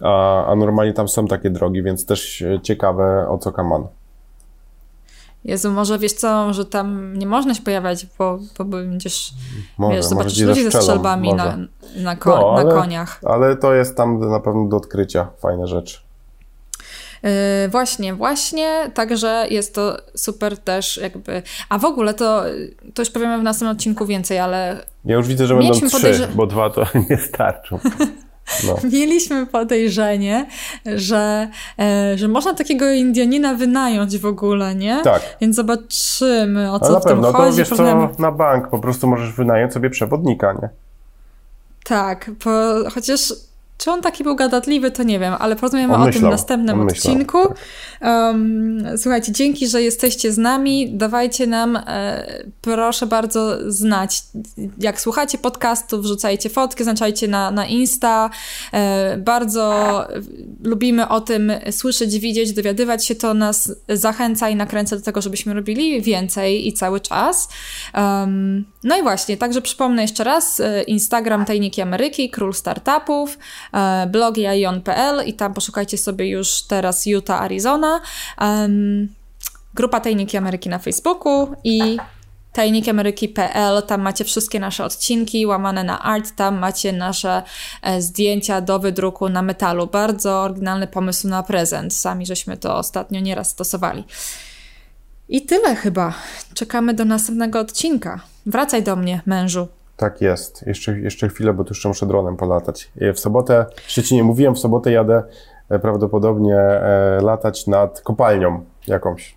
[0.00, 3.86] A, a normalnie tam są takie drogi, więc też ciekawe o co kaman.
[5.46, 9.32] Jezu, może wiesz co, że tam nie można się pojawiać, bo, bo będziesz,
[9.78, 11.58] może, wiesz, zobaczysz ludzi ze strzelbami na,
[11.96, 13.20] na, ko no, ale, na koniach.
[13.24, 15.98] Ale to jest tam na pewno do odkrycia fajne rzeczy.
[17.22, 17.30] Yy,
[17.68, 22.42] właśnie, właśnie, także jest to super też jakby, a w ogóle to,
[22.94, 24.86] to już powiemy w następnym odcinku więcej, ale...
[25.04, 26.28] Ja już widzę, że będą trzy, podejrze...
[26.34, 27.78] bo dwa to nie starczą.
[28.66, 28.76] No.
[28.92, 30.46] Mieliśmy podejrzenie,
[30.86, 35.00] że, e, że można takiego Indianina wynająć w ogóle, nie?
[35.04, 35.22] Tak.
[35.40, 37.32] Więc zobaczymy, o co Ale w tym chodzi.
[37.32, 40.68] No to wiesz co, na bank po prostu możesz wynająć sobie przewodnika, nie?
[41.84, 42.50] Tak, bo
[42.90, 43.32] chociaż
[43.78, 46.32] czy on taki był gadatliwy, to nie wiem, ale porozmawiamy on o myślał, tym w
[46.32, 47.38] następnym odcinku.
[47.48, 48.08] tak.
[48.08, 50.90] um, słuchajcie, dzięki, że jesteście z nami.
[50.90, 52.26] Dawajcie nam, e,
[52.60, 54.22] proszę bardzo, znać.
[54.78, 58.30] Jak słuchacie podcastów, wrzucajcie fotki, znaczajcie na, na Insta.
[58.72, 60.04] E, bardzo
[60.62, 63.14] lubimy o tym słyszeć, widzieć, dowiadywać się.
[63.14, 67.48] To nas zachęca i nakręca do tego, żebyśmy robili więcej i cały czas.
[67.94, 73.38] Um, no i właśnie, także przypomnę jeszcze raz, e, Instagram Tajniki Ameryki, Król Startupów,
[73.74, 78.00] E, blog jaion.pl i tam poszukajcie sobie już teraz Utah, Arizona.
[79.74, 81.98] Grupa Tajniki Ameryki na Facebooku i
[82.52, 87.42] tajnikiameryki.pl, tam macie wszystkie nasze odcinki łamane na art, tam macie nasze
[87.82, 89.86] e, zdjęcia do wydruku na metalu.
[89.86, 91.94] Bardzo oryginalny pomysł na prezent.
[91.94, 94.04] Sami żeśmy to ostatnio nieraz stosowali.
[95.28, 96.14] I tyle chyba.
[96.54, 98.20] Czekamy do następnego odcinka.
[98.46, 99.68] Wracaj do mnie, mężu.
[99.96, 100.66] Tak jest.
[100.66, 102.90] Jeszcze, jeszcze chwilę, bo tu jeszcze muszę dronem polatać.
[103.00, 103.66] E, w sobotę,
[103.96, 105.22] jeszcze nie mówiłem, w sobotę jadę
[105.68, 109.36] e, prawdopodobnie e, latać nad kopalnią jakąś.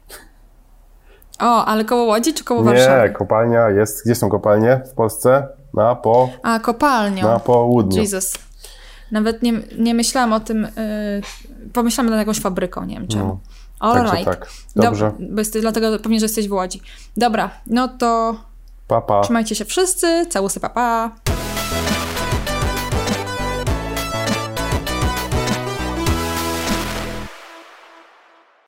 [1.39, 3.09] O, ale koło Łodzi czy koło Warszawy?
[3.09, 4.05] Nie, kopalnia jest.
[4.05, 5.47] Gdzie są kopalnie w Polsce?
[5.73, 6.29] Na po...
[6.43, 7.27] A, kopalnią.
[7.27, 8.01] Na południu.
[8.01, 8.33] Jesus.
[9.11, 13.25] Nawet nie, nie myślałam o tym, yy, pomyślałam nad jakąś fabryką, nie wiem czemu.
[13.25, 13.39] No.
[13.79, 14.25] All right.
[14.25, 14.49] tak.
[14.75, 15.11] Dobrze.
[15.19, 16.81] Do, bo jest, dlatego pewnie, że jesteś w Łodzi.
[17.17, 18.35] Dobra, no to
[18.89, 19.21] Pa, pa.
[19.21, 20.25] Trzymajcie się wszyscy.
[20.29, 21.11] Całusy, pa, pa.